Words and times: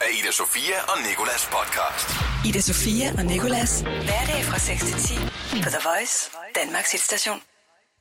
af 0.00 0.10
Ida 0.18 0.32
Sofia 0.32 0.78
og 0.92 0.96
Nikolas 1.08 1.42
podcast. 1.56 2.08
Ida 2.48 2.60
Sofia 2.60 3.06
og 3.18 3.24
Nikolas. 3.24 3.80
Hverdag 3.80 4.40
fra 4.48 4.58
6 4.58 4.84
til 4.84 4.94
10 4.94 5.14
på 5.64 5.68
The 5.74 5.82
Voice, 5.88 6.30
Danmarks 6.54 6.92
hitstation. 6.92 7.38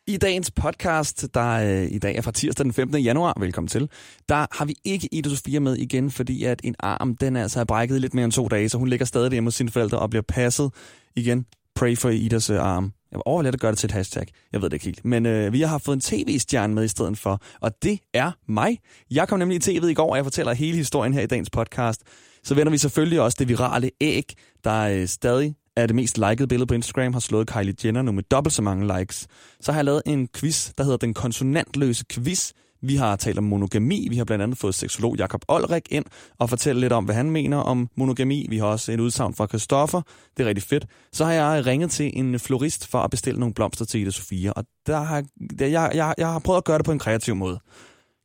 I 0.07 0.17
dagens 0.17 0.51
podcast, 0.51 1.27
der 1.33 1.49
øh, 1.49 1.91
i 1.91 1.99
dag 1.99 2.15
er 2.15 2.21
fra 2.21 2.31
tirsdag 2.31 2.63
den 2.63 2.73
15. 2.73 3.01
januar, 3.01 3.33
velkommen 3.39 3.67
til, 3.67 3.89
der 4.29 4.57
har 4.57 4.65
vi 4.65 4.75
ikke 4.83 5.09
Ida 5.11 5.29
Sofia 5.29 5.59
med 5.59 5.75
igen, 5.75 6.11
fordi 6.11 6.43
at 6.43 6.61
en 6.63 6.75
arm, 6.79 7.17
den 7.17 7.35
er 7.35 7.41
altså 7.41 7.65
brækket 7.65 7.95
i 7.95 7.99
lidt 7.99 8.13
mere 8.13 8.25
end 8.25 8.31
to 8.31 8.47
dage, 8.47 8.69
så 8.69 8.77
hun 8.77 8.87
ligger 8.87 9.05
stadig 9.05 9.31
hjemme 9.31 9.47
hos 9.47 9.55
sine 9.55 9.71
forældre 9.71 9.99
og 9.99 10.09
bliver 10.09 10.23
passet 10.27 10.71
igen. 11.15 11.45
Pray 11.75 11.97
for 11.97 12.09
Idas 12.09 12.49
øh, 12.49 12.59
arm. 12.59 12.93
Jeg 13.11 13.17
vil 13.17 13.23
overveje 13.25 13.53
at 13.53 13.59
gøre 13.59 13.71
det 13.71 13.79
til 13.79 13.87
et 13.87 13.91
hashtag. 13.91 14.27
Jeg 14.53 14.61
ved 14.61 14.69
det 14.69 14.73
ikke 14.73 14.85
helt. 14.85 15.05
Men 15.05 15.25
øh, 15.25 15.53
vi 15.53 15.61
har 15.61 15.77
fået 15.77 15.95
en 15.95 16.01
tv-stjerne 16.01 16.73
med 16.73 16.83
i 16.83 16.87
stedet 16.87 17.17
for, 17.17 17.41
og 17.61 17.71
det 17.83 17.99
er 18.13 18.31
mig. 18.47 18.79
Jeg 19.11 19.27
kom 19.27 19.39
nemlig 19.39 19.55
i 19.55 19.59
tv 19.59 19.83
i 19.89 19.93
går, 19.93 20.09
og 20.09 20.15
jeg 20.15 20.25
fortæller 20.25 20.53
hele 20.53 20.77
historien 20.77 21.13
her 21.13 21.21
i 21.21 21.25
dagens 21.25 21.49
podcast. 21.49 22.01
Så 22.43 22.55
vender 22.55 22.71
vi 22.71 22.77
selvfølgelig 22.77 23.21
også 23.21 23.35
det 23.39 23.47
virale 23.47 23.91
æg, 24.01 24.33
der 24.63 24.81
øh, 24.81 25.07
stadig 25.07 25.55
er 25.75 25.85
det 25.85 25.95
mest 25.95 26.17
likede 26.17 26.47
billede 26.47 26.67
på 26.67 26.73
Instagram, 26.73 27.13
har 27.13 27.19
slået 27.19 27.47
Kylie 27.47 27.75
Jenner 27.85 28.01
nu 28.01 28.11
med 28.11 28.23
dobbelt 28.23 28.53
så 28.53 28.61
mange 28.61 28.99
likes. 28.99 29.27
Så 29.61 29.71
har 29.71 29.79
jeg 29.79 29.85
lavet 29.85 30.01
en 30.05 30.27
quiz, 30.27 30.71
der 30.77 30.83
hedder 30.83 30.97
Den 30.97 31.13
Konsonantløse 31.13 32.05
Quiz. 32.11 32.51
Vi 32.81 32.95
har 32.95 33.15
talt 33.15 33.37
om 33.37 33.43
monogami. 33.43 34.07
Vi 34.09 34.17
har 34.17 34.25
blandt 34.25 34.43
andet 34.43 34.57
fået 34.57 34.75
seksolog 34.75 35.15
Jakob 35.17 35.41
Olrik 35.47 35.87
ind 35.91 36.05
og 36.37 36.49
fortælle 36.49 36.81
lidt 36.81 36.93
om, 36.93 37.05
hvad 37.05 37.15
han 37.15 37.31
mener 37.31 37.57
om 37.57 37.89
monogami. 37.97 38.47
Vi 38.49 38.57
har 38.57 38.65
også 38.65 38.91
et 38.91 38.99
udsagn 38.99 39.33
fra 39.35 39.47
Christoffer. 39.47 40.01
Det 40.37 40.43
er 40.43 40.47
rigtig 40.47 40.63
fedt. 40.63 40.85
Så 41.13 41.25
har 41.25 41.31
jeg 41.31 41.65
ringet 41.65 41.91
til 41.91 42.11
en 42.13 42.39
florist 42.39 42.87
for 42.87 42.99
at 42.99 43.11
bestille 43.11 43.39
nogle 43.39 43.53
blomster 43.53 43.85
til 43.85 44.01
Ida 44.01 44.11
Sofia. 44.11 44.51
Og 44.51 44.65
der 44.87 44.99
har, 44.99 45.23
jeg, 45.59 45.91
jeg, 45.95 46.13
jeg 46.17 46.27
har 46.27 46.39
prøvet 46.39 46.57
at 46.57 46.63
gøre 46.63 46.77
det 46.77 46.85
på 46.85 46.91
en 46.91 46.99
kreativ 46.99 47.35
måde. 47.35 47.59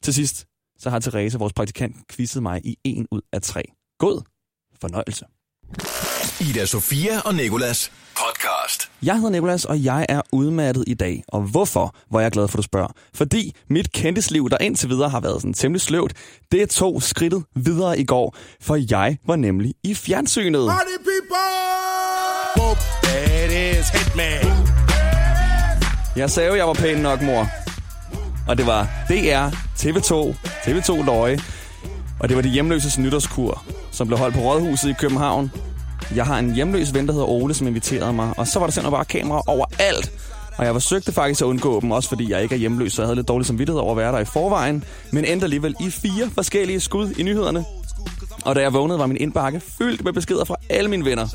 Til 0.03 0.15
sidst, 0.15 0.47
så 0.79 0.91
har 0.91 0.99
Therese, 0.99 1.39
vores 1.39 1.53
praktikant, 1.53 1.97
quizzet 2.13 2.43
mig 2.43 2.61
i 2.65 2.77
en 2.85 3.07
ud 3.11 3.21
af 3.33 3.43
tre. 3.43 3.63
God 3.99 4.23
fornøjelse. 4.81 5.25
Ida 6.41 6.67
Sofia 6.67 7.21
og 7.21 7.35
Nikolas 7.35 7.93
podcast. 8.45 8.91
Jeg 9.03 9.15
hedder 9.17 9.31
Nikolas, 9.31 9.65
og 9.65 9.85
jeg 9.85 10.07
er 10.09 10.21
udmattet 10.33 10.85
i 10.87 10.95
dag. 10.95 11.25
Og 11.29 11.41
hvorfor, 11.41 11.95
hvor 12.11 12.21
jeg 12.21 12.27
er 12.27 12.31
glad 12.31 12.49
for, 12.49 12.57
at 12.57 12.57
du 12.57 12.63
spørger? 12.63 12.89
Fordi 13.15 13.55
mit 13.71 13.93
kendtisliv, 13.93 14.51
der 14.51 14.57
indtil 14.61 14.89
videre 14.89 15.09
har 15.09 15.21
været 15.21 15.41
sådan 15.41 15.55
temmelig 15.55 15.81
sløvt, 15.81 16.13
det 16.53 16.71
tog 16.71 17.03
skridtet 17.03 17.45
videre 17.55 17.99
i 17.99 18.05
går, 18.05 18.37
for 18.61 18.77
jeg 18.91 19.17
var 19.27 19.37
nemlig 19.37 19.75
i 19.85 19.95
fjernsynet. 19.95 20.69
Party 20.69 20.97
people! 20.97 21.37
Whoop, 22.57 22.77
there 23.03 23.47
it 23.47 23.79
is, 23.79 23.89
Hitman. 23.89 24.57
Jeg 26.17 26.31
sagde 26.31 26.49
jo, 26.49 26.55
jeg 26.55 26.67
var 26.67 26.75
pæn 26.75 26.99
nok, 26.99 27.23
mor. 27.23 27.47
Og 28.49 28.57
det 28.59 28.67
var 28.67 28.89
DR, 29.09 29.49
TV2, 29.79 30.35
TV2 30.65 31.05
Løje. 31.05 31.39
Og 32.21 32.29
det 32.29 32.37
var 32.37 32.43
de 32.43 32.49
hjemløses 32.49 32.99
nytårskur, 32.99 33.65
som 33.91 34.07
blev 34.07 34.19
holdt 34.19 34.35
på 34.35 34.41
Rådhuset 34.41 34.91
i 34.91 34.95
København. 34.99 35.51
Jeg 36.15 36.27
har 36.27 36.39
en 36.39 36.55
hjemløs 36.55 36.95
ven, 36.95 37.07
der 37.07 37.13
hedder 37.13 37.27
Ole, 37.27 37.55
som 37.55 37.67
inviterede 37.67 38.13
mig. 38.13 38.35
Og 38.37 38.47
så 38.47 38.59
var 38.59 38.67
der 38.67 38.73
simpelthen 38.73 38.97
bare 38.97 39.05
kamera 39.05 39.43
overalt. 39.47 40.13
Og 40.57 40.65
jeg 40.65 40.75
forsøgte 40.75 41.13
faktisk 41.13 41.41
at 41.41 41.47
undgå 41.47 41.81
dem, 41.81 41.91
også 41.91 42.09
fordi 42.09 42.31
jeg 42.31 42.43
ikke 42.43 42.55
er 42.55 42.59
hjemløs, 42.59 42.93
så 42.93 43.03
jeg 43.03 43.07
havde 43.07 43.17
lidt 43.17 43.29
dårlig 43.29 43.47
samvittighed 43.47 43.81
over 43.81 43.91
at 43.91 43.97
være 43.97 44.13
der 44.13 44.19
i 44.19 44.25
forvejen. 44.25 44.85
Men 45.13 45.25
endte 45.25 45.45
alligevel 45.45 45.75
i 45.81 45.91
fire 45.91 46.31
forskellige 46.35 46.81
skud 46.81 47.11
i 47.19 47.23
nyhederne. 47.23 47.65
Og 48.45 48.55
da 48.55 48.61
jeg 48.61 48.73
vågnede, 48.73 48.99
var 48.99 49.07
min 49.07 49.17
indbakke 49.17 49.61
fyldt 49.79 50.05
med 50.05 50.13
beskeder 50.13 50.45
fra 50.45 50.57
alle 50.71 50.91
mine 50.91 51.05
venner. 51.05 51.29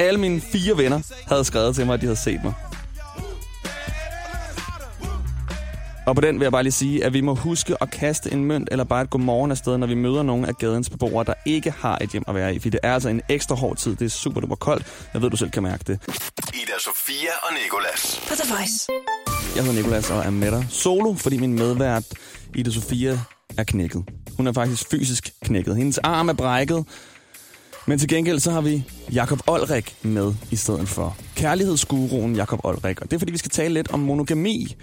Alle 0.00 0.20
mine 0.20 0.40
fire 0.40 0.76
venner 0.76 1.00
havde 1.26 1.44
skrevet 1.44 1.74
til 1.74 1.86
mig, 1.86 1.94
at 1.94 2.00
de 2.00 2.06
havde 2.06 2.16
set 2.16 2.40
mig. 2.44 2.52
Og 6.08 6.14
på 6.14 6.20
den 6.20 6.34
vil 6.34 6.44
jeg 6.44 6.52
bare 6.52 6.62
lige 6.62 6.72
sige, 6.72 7.04
at 7.04 7.12
vi 7.12 7.20
må 7.20 7.34
huske 7.34 7.74
at 7.80 7.90
kaste 7.90 8.32
en 8.32 8.44
mønt 8.44 8.68
eller 8.72 8.84
bare 8.84 9.02
et 9.02 9.10
godmorgen 9.10 9.50
afsted, 9.50 9.78
når 9.78 9.86
vi 9.86 9.94
møder 9.94 10.22
nogle 10.22 10.48
af 10.48 10.54
gadens 10.54 10.90
beboere, 10.90 11.24
der 11.24 11.34
ikke 11.46 11.70
har 11.70 11.98
et 12.00 12.10
hjem 12.10 12.22
at 12.28 12.34
være 12.34 12.54
i. 12.54 12.58
For 12.58 12.70
det 12.70 12.80
er 12.82 12.94
altså 12.94 13.08
en 13.08 13.20
ekstra 13.28 13.54
hård 13.54 13.76
tid. 13.76 13.96
Det 13.96 14.04
er 14.04 14.08
super 14.08 14.40
duper 14.40 14.56
koldt. 14.56 14.86
Jeg 15.14 15.22
ved, 15.22 15.30
du 15.30 15.36
selv 15.36 15.50
kan 15.50 15.62
mærke 15.62 15.84
det. 15.86 16.00
Ida 16.54 16.78
Sofia 16.80 17.30
og 17.42 17.48
Nikolas. 17.62 18.20
På 18.28 18.34
The 18.34 18.54
Voice. 18.54 18.86
Jeg 19.56 19.64
hedder 19.64 19.76
Nikolas 19.82 20.10
og 20.10 20.18
er 20.24 20.30
med 20.30 20.50
dig 20.50 20.66
solo, 20.70 21.14
fordi 21.14 21.38
min 21.38 21.52
medvært 21.52 22.04
Ida 22.54 22.70
Sofia 22.70 23.20
er 23.58 23.64
knækket. 23.64 24.04
Hun 24.36 24.46
er 24.46 24.52
faktisk 24.52 24.90
fysisk 24.90 25.30
knækket. 25.44 25.76
Hendes 25.76 25.98
arm 25.98 26.28
er 26.28 26.32
brækket. 26.32 26.84
Men 27.88 27.98
til 27.98 28.08
gengæld 28.08 28.40
så 28.40 28.50
har 28.50 28.60
vi 28.60 28.84
Jakob 29.12 29.40
Olrik 29.46 29.96
med 30.02 30.34
i 30.50 30.56
stedet 30.56 30.88
for. 30.88 31.16
Kærlighedsguruen 31.36 32.36
Jakob 32.36 32.60
Olrik. 32.64 33.00
Og 33.00 33.10
det 33.10 33.16
er 33.16 33.18
fordi, 33.18 33.32
vi 33.32 33.38
skal 33.38 33.50
tale 33.50 33.74
lidt 33.74 33.90
om 33.90 34.00
monogami. 34.00 34.76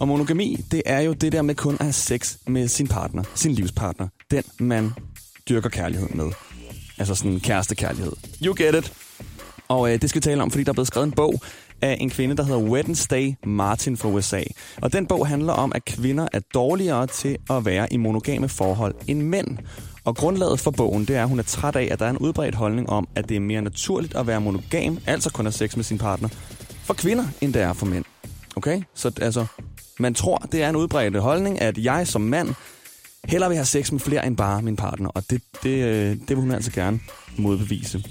Og 0.00 0.08
monogami, 0.08 0.64
det 0.70 0.82
er 0.86 1.00
jo 1.00 1.12
det 1.12 1.32
der 1.32 1.42
med 1.42 1.54
kun 1.54 1.74
at 1.74 1.82
have 1.82 1.92
sex 1.92 2.36
med 2.46 2.68
sin 2.68 2.88
partner, 2.88 3.22
sin 3.34 3.52
livspartner. 3.52 4.08
Den, 4.30 4.42
man 4.58 4.90
dyrker 5.48 5.68
kærlighed 5.68 6.08
med. 6.08 6.32
Altså 6.98 7.14
sådan 7.14 7.40
kærestekærlighed. 7.40 8.12
You 8.44 8.54
get 8.56 8.74
it. 8.74 8.92
Og 9.68 9.92
øh, 9.92 10.00
det 10.02 10.10
skal 10.10 10.20
vi 10.20 10.22
tale 10.22 10.42
om, 10.42 10.50
fordi 10.50 10.64
der 10.64 10.70
er 10.70 10.74
blevet 10.74 10.86
skrevet 10.86 11.06
en 11.06 11.12
bog 11.12 11.40
af 11.80 11.96
en 12.00 12.10
kvinde, 12.10 12.36
der 12.36 12.42
hedder 12.42 12.60
Wednesday 12.60 13.34
Martin 13.44 13.96
fra 13.96 14.08
USA. 14.08 14.42
Og 14.82 14.92
den 14.92 15.06
bog 15.06 15.26
handler 15.26 15.52
om, 15.52 15.72
at 15.74 15.84
kvinder 15.84 16.28
er 16.32 16.40
dårligere 16.54 17.06
til 17.06 17.38
at 17.50 17.64
være 17.64 17.92
i 17.92 17.96
monogame 17.96 18.48
forhold 18.48 18.94
end 19.06 19.22
mænd. 19.22 19.58
Og 20.04 20.16
grundlaget 20.16 20.60
for 20.60 20.70
bogen, 20.70 21.04
det 21.04 21.16
er, 21.16 21.22
at 21.22 21.28
hun 21.28 21.38
er 21.38 21.42
træt 21.42 21.76
af, 21.76 21.88
at 21.90 21.98
der 21.98 22.06
er 22.06 22.10
en 22.10 22.18
udbredt 22.18 22.54
holdning 22.54 22.90
om, 22.90 23.08
at 23.14 23.28
det 23.28 23.36
er 23.36 23.40
mere 23.40 23.62
naturligt 23.62 24.14
at 24.14 24.26
være 24.26 24.40
monogam, 24.40 24.98
altså 25.06 25.30
kun 25.30 25.44
have 25.44 25.52
sex 25.52 25.76
med 25.76 25.84
sin 25.84 25.98
partner, 25.98 26.28
for 26.84 26.94
kvinder, 26.94 27.24
end 27.40 27.54
det 27.54 27.62
er 27.62 27.72
for 27.72 27.86
mænd. 27.86 28.04
Okay? 28.56 28.82
Så 28.94 29.12
altså, 29.20 29.46
man 29.98 30.14
tror, 30.14 30.38
det 30.38 30.62
er 30.62 30.68
en 30.68 30.76
udbredt 30.76 31.16
holdning, 31.16 31.60
at 31.60 31.78
jeg 31.78 32.06
som 32.06 32.20
mand 32.20 32.54
hellere 33.24 33.50
vil 33.50 33.56
have 33.56 33.64
sex 33.64 33.92
med 33.92 34.00
flere 34.00 34.26
end 34.26 34.36
bare 34.36 34.62
min 34.62 34.76
partner. 34.76 35.08
Og 35.08 35.22
det, 35.30 35.42
det, 35.62 35.84
øh, 35.84 36.10
det 36.10 36.28
vil 36.28 36.36
hun 36.36 36.50
altså 36.50 36.70
gerne 36.72 37.00
modbevise. 37.38 38.04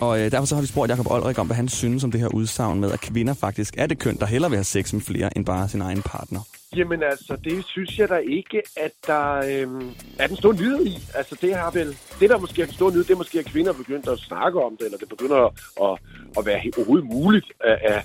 Og 0.00 0.20
øh, 0.20 0.30
derfor 0.30 0.46
så 0.46 0.54
har 0.54 0.62
vi 0.62 0.66
spurgt 0.66 0.90
Jacob 0.90 1.06
Olrik 1.10 1.38
om, 1.38 1.46
hvad 1.46 1.56
han 1.56 1.68
synes 1.68 2.04
om 2.04 2.10
det 2.10 2.20
her 2.20 2.28
udsagn 2.28 2.80
med, 2.80 2.92
at 2.92 3.00
kvinder 3.00 3.34
faktisk 3.34 3.74
er 3.78 3.86
det 3.86 3.98
køn, 3.98 4.16
der 4.16 4.26
hellere 4.26 4.50
vil 4.50 4.56
have 4.56 4.64
sex 4.64 4.92
med 4.92 5.00
flere 5.00 5.36
end 5.36 5.44
bare 5.44 5.68
sin 5.68 5.80
egen 5.80 6.02
partner. 6.02 6.40
Jamen 6.76 7.02
altså, 7.02 7.36
det 7.44 7.64
synes 7.64 7.98
jeg 7.98 8.08
da 8.08 8.16
ikke, 8.16 8.62
at 8.76 8.92
der 9.06 9.36
øhm, 9.36 9.90
er 10.18 10.26
den 10.26 10.36
store 10.36 10.54
nyhed 10.54 10.86
i. 10.86 10.94
Altså 11.14 11.36
det 11.40 11.54
har 11.54 11.70
vel, 11.70 11.96
det 12.20 12.30
der 12.30 12.38
måske 12.38 12.62
er 12.62 12.66
den 12.66 12.74
store 12.74 12.90
nyhed, 12.90 13.04
det 13.04 13.10
er 13.10 13.16
måske, 13.16 13.38
at 13.38 13.44
kvinder 13.44 13.72
begyndt 13.72 14.08
at 14.08 14.18
snakke 14.18 14.62
om 14.62 14.76
det, 14.76 14.84
eller 14.84 14.98
det 14.98 15.08
begynder 15.08 15.36
at, 15.36 15.52
at, 15.82 15.98
at 16.38 16.46
være 16.46 16.62
overhovedet 16.76 17.06
muligt 17.06 17.46
at, 17.60 17.78
at 17.82 18.04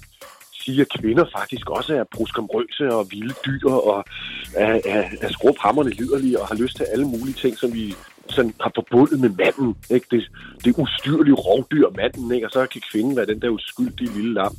sige, 0.53 0.81
at 0.81 0.87
kvinder 0.99 1.25
faktisk 1.37 1.69
også 1.69 1.95
er 1.95 2.03
bruskomrøse 2.15 2.89
og 2.89 3.07
vilde 3.11 3.33
dyr, 3.45 3.69
og 3.69 4.03
er, 4.55 4.81
er, 4.85 5.03
er 5.21 5.29
skråprammerne 5.29 5.89
liderlige, 5.89 6.41
og 6.41 6.47
har 6.47 6.55
lyst 6.55 6.77
til 6.77 6.83
alle 6.83 7.05
mulige 7.05 7.33
ting, 7.33 7.57
som 7.57 7.73
vi 7.73 7.95
sådan 8.29 8.53
har 8.61 8.71
forbundet 8.75 9.19
med 9.19 9.29
manden. 9.29 9.75
Ikke? 9.89 10.07
Det, 10.11 10.31
det 10.63 10.75
ustyrlige 10.77 11.35
rovdyr 11.35 11.89
manden, 11.89 12.31
ikke? 12.31 12.47
og 12.47 12.51
så 12.51 12.65
kan 12.65 12.81
kvinden 12.91 13.15
være 13.15 13.25
den 13.25 13.41
der 13.41 13.49
uskyldige 13.49 14.13
lille 14.13 14.33
lam 14.33 14.55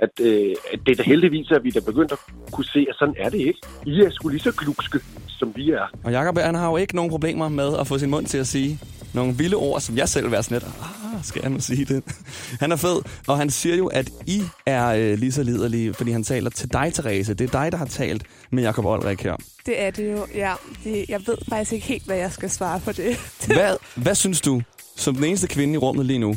at, 0.00 0.10
øh, 0.20 0.54
at 0.72 0.80
det 0.86 0.92
er 0.92 0.96
da 0.96 1.02
heldigvis, 1.02 1.50
at 1.50 1.64
vi 1.64 1.70
da 1.70 1.80
begyndt 1.80 2.12
at 2.12 2.18
kunne 2.52 2.64
se, 2.64 2.86
at 2.88 2.96
sådan 2.98 3.14
er 3.18 3.28
det 3.28 3.38
ikke. 3.38 3.60
I 3.86 4.00
er 4.00 4.10
sgu 4.10 4.28
lige 4.28 4.40
så 4.40 4.52
glukske, 4.52 5.00
som 5.28 5.52
vi 5.56 5.70
er. 5.70 5.86
Og 6.04 6.12
Jacob, 6.12 6.38
han 6.38 6.54
har 6.54 6.70
jo 6.70 6.76
ikke 6.76 6.96
nogen 6.96 7.10
problemer 7.10 7.48
med 7.48 7.78
at 7.78 7.86
få 7.86 7.98
sin 7.98 8.10
mund 8.10 8.26
til 8.26 8.38
at 8.38 8.46
sige 8.46 8.78
nogle 9.14 9.34
vilde 9.34 9.56
ord, 9.56 9.80
som 9.80 9.96
jeg 9.96 10.08
selv 10.08 10.24
vil 10.24 10.32
være 10.32 10.42
sådan 10.42 10.54
lidt, 10.54 10.64
ah, 10.82 11.24
skal 11.24 11.40
jeg 11.42 11.50
nu 11.50 11.60
sige 11.60 11.84
det? 11.84 12.04
Han 12.60 12.72
er 12.72 12.76
fed, 12.76 13.02
og 13.28 13.38
han 13.38 13.50
siger 13.50 13.76
jo, 13.76 13.86
at 13.86 14.10
I 14.26 14.42
er 14.66 14.86
øh, 14.86 15.18
lige 15.18 15.32
så 15.32 15.42
liderlige, 15.42 15.94
fordi 15.94 16.10
han 16.10 16.24
taler 16.24 16.50
til 16.50 16.72
dig, 16.72 16.92
Therese. 16.94 17.34
Det 17.34 17.54
er 17.54 17.60
dig, 17.60 17.72
der 17.72 17.78
har 17.78 17.86
talt 17.86 18.22
med 18.50 18.62
Jacob 18.62 18.84
Olrik 18.84 19.22
her. 19.22 19.36
Det 19.66 19.82
er 19.82 19.90
det 19.90 20.12
jo, 20.12 20.26
ja. 20.34 20.54
Det, 20.84 21.04
jeg 21.08 21.20
ved 21.26 21.36
faktisk 21.48 21.72
ikke 21.72 21.86
helt, 21.86 22.06
hvad 22.06 22.16
jeg 22.16 22.32
skal 22.32 22.50
svare 22.50 22.80
på 22.80 22.92
det. 22.92 23.16
Hvad, 23.46 23.76
hvad 23.96 24.14
synes 24.14 24.40
du, 24.40 24.62
som 24.96 25.14
den 25.14 25.24
eneste 25.24 25.48
kvinde 25.48 25.74
i 25.74 25.76
rummet 25.76 26.06
lige 26.06 26.18
nu, 26.18 26.34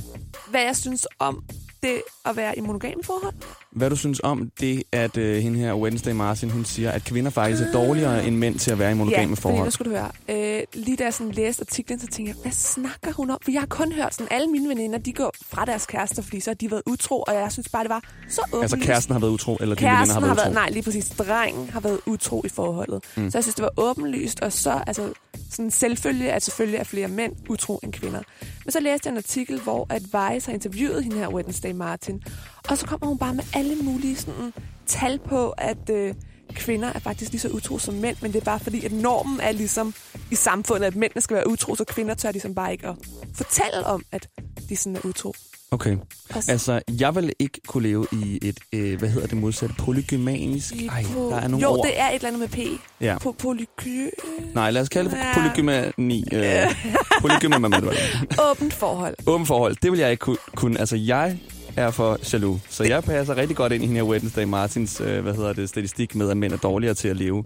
hvad 0.49 0.61
jeg 0.61 0.75
synes 0.75 1.07
om 1.19 1.43
det 1.83 2.01
at 2.25 2.35
være 2.35 2.57
i 2.57 2.61
monogame 2.61 3.03
forhold? 3.03 3.33
hvad 3.71 3.89
du 3.89 3.95
synes 3.95 4.21
om 4.23 4.51
det, 4.59 4.83
at 4.91 5.17
øh, 5.17 5.43
hende 5.43 5.59
her, 5.59 5.73
Wednesday 5.73 6.11
Martin, 6.11 6.49
hun 6.49 6.65
siger, 6.65 6.91
at 6.91 7.03
kvinder 7.03 7.31
faktisk 7.31 7.61
er 7.63 7.71
dårligere 7.71 8.27
end 8.27 8.35
mænd 8.35 8.59
til 8.59 8.71
at 8.71 8.79
være 8.79 8.91
i 8.91 8.93
monogame 8.93 9.29
ja, 9.29 9.35
forhold? 9.35 9.65
nu 9.65 9.71
skulle 9.71 9.91
du 9.91 9.97
høre. 9.97 10.11
Øh, 10.29 10.63
lige 10.73 10.97
da 10.97 11.03
jeg 11.03 11.13
sådan 11.13 11.31
læste 11.31 11.61
artiklen, 11.61 11.99
så 11.99 12.07
tænkte 12.07 12.29
jeg, 12.35 12.41
hvad 12.41 12.51
snakker 12.51 13.13
hun 13.13 13.29
om? 13.29 13.37
For 13.43 13.51
jeg 13.51 13.61
har 13.61 13.67
kun 13.67 13.91
hørt 13.91 14.13
sådan, 14.13 14.27
alle 14.31 14.47
mine 14.47 14.69
veninder, 14.69 14.99
de 14.99 15.13
går 15.13 15.33
fra 15.45 15.65
deres 15.65 15.85
kærester, 15.85 16.21
fordi 16.21 16.39
så 16.39 16.49
har 16.49 16.55
de 16.55 16.71
været 16.71 16.81
utro, 16.85 17.23
og 17.27 17.33
jeg 17.33 17.51
synes 17.51 17.69
bare, 17.69 17.83
det 17.83 17.89
var 17.89 18.03
så 18.29 18.41
åbenlyst. 18.53 18.73
Altså 18.73 18.87
kæresten 18.87 19.13
har 19.13 19.19
været 19.19 19.31
utro, 19.31 19.57
eller 19.61 19.75
dine 19.75 19.87
venner 19.89 19.97
Kæresten 19.97 20.13
har 20.13 20.27
har 20.27 20.35
været 20.35 20.37
været, 20.37 20.51
utro? 20.51 20.59
nej, 20.61 20.69
lige 20.69 20.83
præcis, 20.83 21.09
drengen 21.09 21.69
har 21.69 21.79
været 21.79 21.99
utro 22.05 22.41
i 22.45 22.49
forholdet. 22.49 23.03
Mm. 23.15 23.31
Så 23.31 23.37
jeg 23.37 23.43
synes, 23.43 23.55
det 23.55 23.63
var 23.63 23.71
åbenlyst, 23.77 24.39
og 24.39 24.53
så, 24.53 24.83
altså, 24.87 25.13
sådan 25.49 25.71
selvfølge, 25.71 26.31
at 26.31 26.43
selvfølgelig 26.43 26.77
er 26.77 26.83
flere 26.83 27.07
mænd 27.07 27.33
utro 27.49 27.79
end 27.83 27.93
kvinder. 27.93 28.21
Men 28.65 28.71
så 28.71 28.79
læste 28.79 29.07
jeg 29.07 29.11
en 29.11 29.17
artikel, 29.17 29.59
hvor 29.61 29.87
at 29.89 30.01
Vice 30.03 30.47
har 30.47 30.53
interviewet 30.53 31.03
hende 31.03 31.17
her, 31.17 31.27
Wednesday 31.27 31.72
Martin, 31.73 32.23
og 32.69 32.77
så 32.77 32.85
kommer 32.85 33.07
hun 33.07 33.17
bare 33.17 33.33
med 33.33 33.43
alle 33.53 33.75
mulige 33.75 34.15
sådan, 34.15 34.53
tal 34.87 35.19
på, 35.29 35.49
at 35.49 35.89
øh, 35.91 36.13
kvinder 36.53 36.87
er 36.95 36.99
faktisk 36.99 37.31
lige 37.31 37.41
så 37.41 37.49
utro 37.49 37.79
som 37.79 37.93
mænd, 37.93 38.17
men 38.21 38.33
det 38.33 38.39
er 38.41 38.45
bare 38.45 38.59
fordi, 38.59 38.85
at 38.85 38.91
normen 38.91 39.39
er 39.39 39.51
ligesom 39.51 39.93
i 40.31 40.35
samfundet, 40.35 40.87
at 40.87 40.95
mændene 40.95 41.21
skal 41.21 41.35
være 41.35 41.47
utro, 41.49 41.75
så 41.75 41.83
kvinder 41.83 42.13
tør 42.13 42.31
ligesom 42.31 42.55
bare 42.55 42.71
ikke 42.71 42.87
at 42.87 42.95
fortælle 43.35 43.85
om, 43.85 44.03
at 44.11 44.27
de 44.69 44.75
sådan 44.75 44.95
er 44.95 44.99
utro. 45.05 45.33
Okay. 45.71 45.97
Og 46.35 46.43
så- 46.43 46.51
Altså, 46.51 46.81
jeg 46.99 47.15
vil 47.15 47.33
ikke 47.39 47.61
kunne 47.67 47.83
leve 47.83 48.07
i 48.11 48.39
et, 48.41 48.59
øh, 48.73 48.99
hvad 48.99 49.09
hedder 49.09 49.27
det 49.27 49.37
modsatte, 49.37 49.75
polygymanisk? 49.79 50.73
Ej, 50.89 51.05
der 51.15 51.35
er 51.35 51.47
nogle 51.47 51.65
jo, 51.65 51.71
ord. 51.71 51.85
det 51.85 51.99
er 51.99 52.09
et 52.09 52.15
eller 52.15 52.27
andet 52.27 52.39
med 52.39 52.47
P. 52.47 52.81
Ja. 53.01 53.17
Po- 53.25 53.31
polyky... 53.31 54.09
Nej, 54.53 54.71
lad 54.71 54.81
os 54.81 54.89
kalde 54.89 55.09
det 55.09 55.17
Ja. 55.17 55.33
polygymani. 55.33 56.23
Øh, 56.33 56.75
polygymani. 57.21 57.75
Åbent 58.51 58.73
forhold. 58.73 59.15
Åben 59.27 59.45
forhold, 59.45 59.75
det 59.81 59.91
vil 59.91 59.99
jeg 59.99 60.11
ikke 60.11 60.35
kunne. 60.55 60.79
Altså, 60.79 60.95
jeg 60.95 61.39
er 61.77 61.91
for 61.91 62.17
jaloux, 62.33 62.59
så 62.69 62.83
jeg 62.83 63.03
passer 63.03 63.37
rigtig 63.37 63.57
godt 63.57 63.73
ind 63.73 63.83
i 63.83 63.87
den 63.87 63.95
her 63.95 64.03
Wednesday 64.03 64.43
Martins, 64.43 65.01
øh, 65.01 65.21
hvad 65.23 65.33
hedder 65.33 65.53
det, 65.53 65.69
statistik 65.69 66.15
med, 66.15 66.29
at 66.29 66.37
mænd 66.37 66.53
er 66.53 66.57
dårligere 66.57 66.93
til 66.93 67.07
at 67.07 67.17
leve 67.17 67.43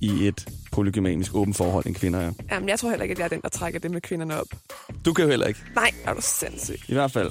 i 0.00 0.26
et 0.26 0.48
polygymanisk 0.72 1.34
åbent 1.34 1.56
forhold, 1.56 1.86
end 1.86 1.94
kvinder 1.94 2.20
er. 2.20 2.32
Jamen, 2.50 2.68
jeg 2.68 2.78
tror 2.78 2.88
heller 2.90 3.02
ikke, 3.02 3.12
at 3.12 3.18
jeg 3.18 3.24
er 3.24 3.28
den, 3.28 3.40
der 3.42 3.48
trækker 3.48 3.80
det 3.80 3.90
med 3.90 4.00
kvinderne 4.00 4.40
op. 4.40 4.46
Du 5.04 5.12
kan 5.12 5.24
jo 5.24 5.30
heller 5.30 5.46
ikke, 5.46 5.60
Nej, 5.74 5.90
er 6.04 6.14
du 6.14 6.20
sindssyg. 6.22 6.78
i 6.88 6.92
hvert 6.94 7.12
fald. 7.12 7.30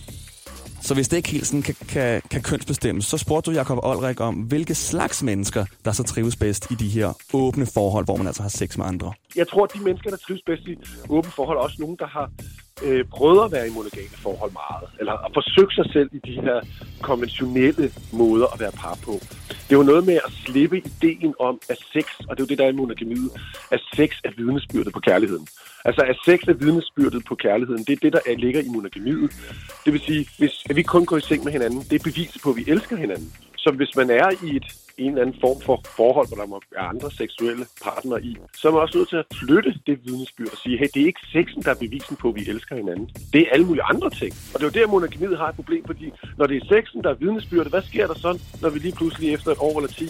Så 0.82 0.94
hvis 0.94 1.08
det 1.08 1.18
ikke 1.18 1.30
helt 1.30 1.48
sådan 1.48 1.62
kan, 1.62 1.76
kan, 1.90 2.22
kan 2.32 2.42
kønsbestemmes, 2.42 3.06
så 3.06 3.18
spurgte 3.18 3.52
du 3.52 3.56
Jacob 3.56 3.78
Olrik 3.84 4.20
om, 4.22 4.36
hvilke 4.36 4.76
slags 4.76 5.24
mennesker, 5.24 5.66
der 5.86 5.92
så 5.92 6.04
trives 6.04 6.36
bedst 6.36 6.72
i 6.72 6.76
de 6.76 6.88
her 6.88 7.14
åbne 7.34 7.66
forhold, 7.66 8.06
hvor 8.06 8.18
man 8.18 8.28
altså 8.28 8.42
har 8.42 8.50
sex 8.50 8.78
med 8.78 8.86
andre. 8.86 9.14
Jeg 9.36 9.48
tror, 9.48 9.64
at 9.64 9.70
de 9.74 9.80
mennesker, 9.84 10.10
der 10.10 10.18
trives 10.18 10.42
bedst 10.46 10.64
i 10.68 10.76
åbent 11.10 11.34
forhold, 11.34 11.58
er 11.58 11.62
også 11.62 11.76
nogen, 11.80 11.96
der 12.00 12.08
har 12.08 12.32
øh, 12.84 13.06
prøvet 13.06 13.46
at 13.46 13.52
være 13.52 13.68
i 13.68 13.72
monogame 13.72 14.16
forhold 14.26 14.52
meget, 14.52 14.90
eller 15.00 15.14
at 15.26 15.32
forsøge 15.34 15.72
sig 15.72 15.86
selv 15.94 16.10
i 16.14 16.20
de 16.30 16.42
her 16.42 16.62
konventionelle 17.02 17.92
måder 18.14 18.48
at 18.54 18.60
være 18.60 18.72
par 18.72 18.98
på. 19.06 19.14
Det 19.50 19.74
er 19.74 19.78
jo 19.78 19.84
noget 19.84 20.06
med 20.06 20.14
at 20.14 20.32
slippe 20.46 20.78
ideen 20.78 21.34
om, 21.40 21.60
at 21.70 21.80
sex, 21.94 22.06
og 22.28 22.38
det 22.38 22.44
er 22.44 22.46
jo 22.46 22.52
det, 22.52 22.58
der 22.58 22.66
er 22.66 22.70
i 22.70 22.82
monogamiet, 22.84 23.32
at 23.72 23.82
sex 23.96 24.12
er 24.24 24.32
vidnesbyrdet 24.38 24.94
på 24.94 25.00
kærligheden. 25.00 25.48
Altså, 25.86 26.02
at 26.02 26.18
sex 26.26 26.40
er 26.48 26.54
vidnesbyrdet 26.54 27.26
på 27.26 27.36
kærligheden. 27.36 27.84
Det 27.84 27.94
er 27.94 28.02
det, 28.02 28.14
der 28.14 28.20
er, 28.26 28.36
ligger 28.36 28.62
i 28.62 28.68
monogamiet. 28.68 29.32
Det 29.86 29.94
vil 29.94 30.02
sige, 30.02 30.28
hvis 30.38 30.64
at 30.70 30.76
vi 30.76 30.84
kun 30.84 31.06
går 31.06 31.18
i 31.18 31.22
seng 31.22 31.44
med 31.44 31.52
hinanden, 31.52 31.80
det 31.80 31.94
er 31.94 32.04
bevis 32.04 32.38
på, 32.44 32.50
at 32.50 32.56
vi 32.56 32.64
elsker 32.68 32.96
hinanden. 32.96 33.34
Så 33.58 33.72
hvis 33.72 33.96
man 33.96 34.10
er 34.10 34.30
i 34.44 34.56
et, 34.56 34.66
en 34.98 35.10
eller 35.10 35.22
anden 35.22 35.40
form 35.42 35.62
for 35.62 35.82
forhold, 36.00 36.28
hvor 36.28 36.38
der 36.38 36.46
må 36.46 36.62
være 36.72 36.86
andre 36.94 37.12
seksuelle 37.12 37.66
partnere 37.84 38.24
i, 38.24 38.38
så 38.54 38.68
er 38.68 38.72
man 38.72 38.82
også 38.82 38.98
nødt 38.98 39.10
til 39.10 39.18
at 39.24 39.26
flytte 39.40 39.72
det 39.88 39.96
vidnesbyrd 40.06 40.52
og 40.52 40.58
sige, 40.58 40.78
hey, 40.78 40.88
det 40.94 41.02
er 41.02 41.06
ikke 41.06 41.26
sexen, 41.34 41.62
der 41.66 41.72
er 41.72 41.80
bevisen 41.86 42.16
på, 42.16 42.28
at 42.30 42.36
vi 42.36 42.44
elsker 42.48 42.76
hinanden. 42.76 43.10
Det 43.34 43.42
er 43.42 43.50
alle 43.54 43.66
mulige 43.66 43.84
andre 43.84 44.10
ting. 44.10 44.32
Og 44.54 44.56
det 44.60 44.66
er 44.66 44.70
jo 44.72 44.80
der, 44.80 44.92
monogamiet 44.92 45.38
har 45.38 45.50
et 45.50 45.56
problem, 45.56 45.84
fordi 45.86 46.08
når 46.38 46.46
det 46.48 46.58
er 46.58 46.66
sexen, 46.76 47.04
der 47.04 47.10
er 47.10 47.18
vidnesbyrdet, 47.24 47.70
hvad 47.74 47.82
sker 47.82 48.08
der 48.08 48.18
så, 48.26 48.32
når 48.62 48.70
vi 48.70 48.80
lige 48.80 48.96
pludselig 48.96 49.34
efter 49.34 49.52
et 49.52 49.58
år 49.60 49.76
eller 49.80 49.92
ti 50.00 50.08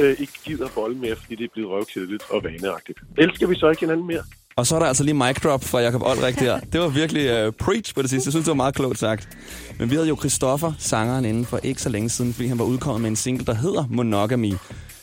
øh, 0.00 0.14
ikke 0.22 0.36
gider 0.44 0.68
bolle 0.74 0.96
mere, 0.96 1.16
fordi 1.16 1.34
det 1.34 1.44
er 1.44 1.52
blevet 1.52 1.70
røvkedeligt 1.70 2.24
og 2.30 2.44
vaneagtigt? 2.44 2.98
Elsker 3.18 3.46
vi 3.46 3.54
så 3.54 3.70
ikke 3.70 3.80
hinanden 3.80 4.06
mere? 4.06 4.24
Og 4.60 4.66
så 4.66 4.74
er 4.74 4.78
der 4.78 4.86
altså 4.86 5.04
lige 5.04 5.14
mic 5.14 5.40
drop 5.44 5.64
fra 5.64 5.78
Jacob 5.80 6.02
Olrik 6.02 6.38
der. 6.38 6.60
Det 6.72 6.80
var 6.80 6.88
virkelig 6.88 7.46
uh, 7.46 7.52
preach 7.54 7.94
på 7.94 8.02
det 8.02 8.10
sidste. 8.10 8.28
Jeg 8.28 8.32
synes, 8.32 8.44
det 8.44 8.50
var 8.50 8.54
meget 8.54 8.74
klogt 8.74 8.98
sagt. 8.98 9.28
Men 9.78 9.90
vi 9.90 9.94
havde 9.94 10.08
jo 10.08 10.16
Christoffer, 10.16 10.72
sangeren, 10.78 11.24
inden 11.24 11.44
for 11.46 11.60
ikke 11.62 11.82
så 11.82 11.88
længe 11.88 12.08
siden, 12.08 12.32
fordi 12.32 12.48
han 12.48 12.58
var 12.58 12.64
udkommet 12.64 13.00
med 13.00 13.10
en 13.10 13.16
single, 13.16 13.44
der 13.46 13.54
hedder 13.54 13.84
Monogamy. 13.90 14.52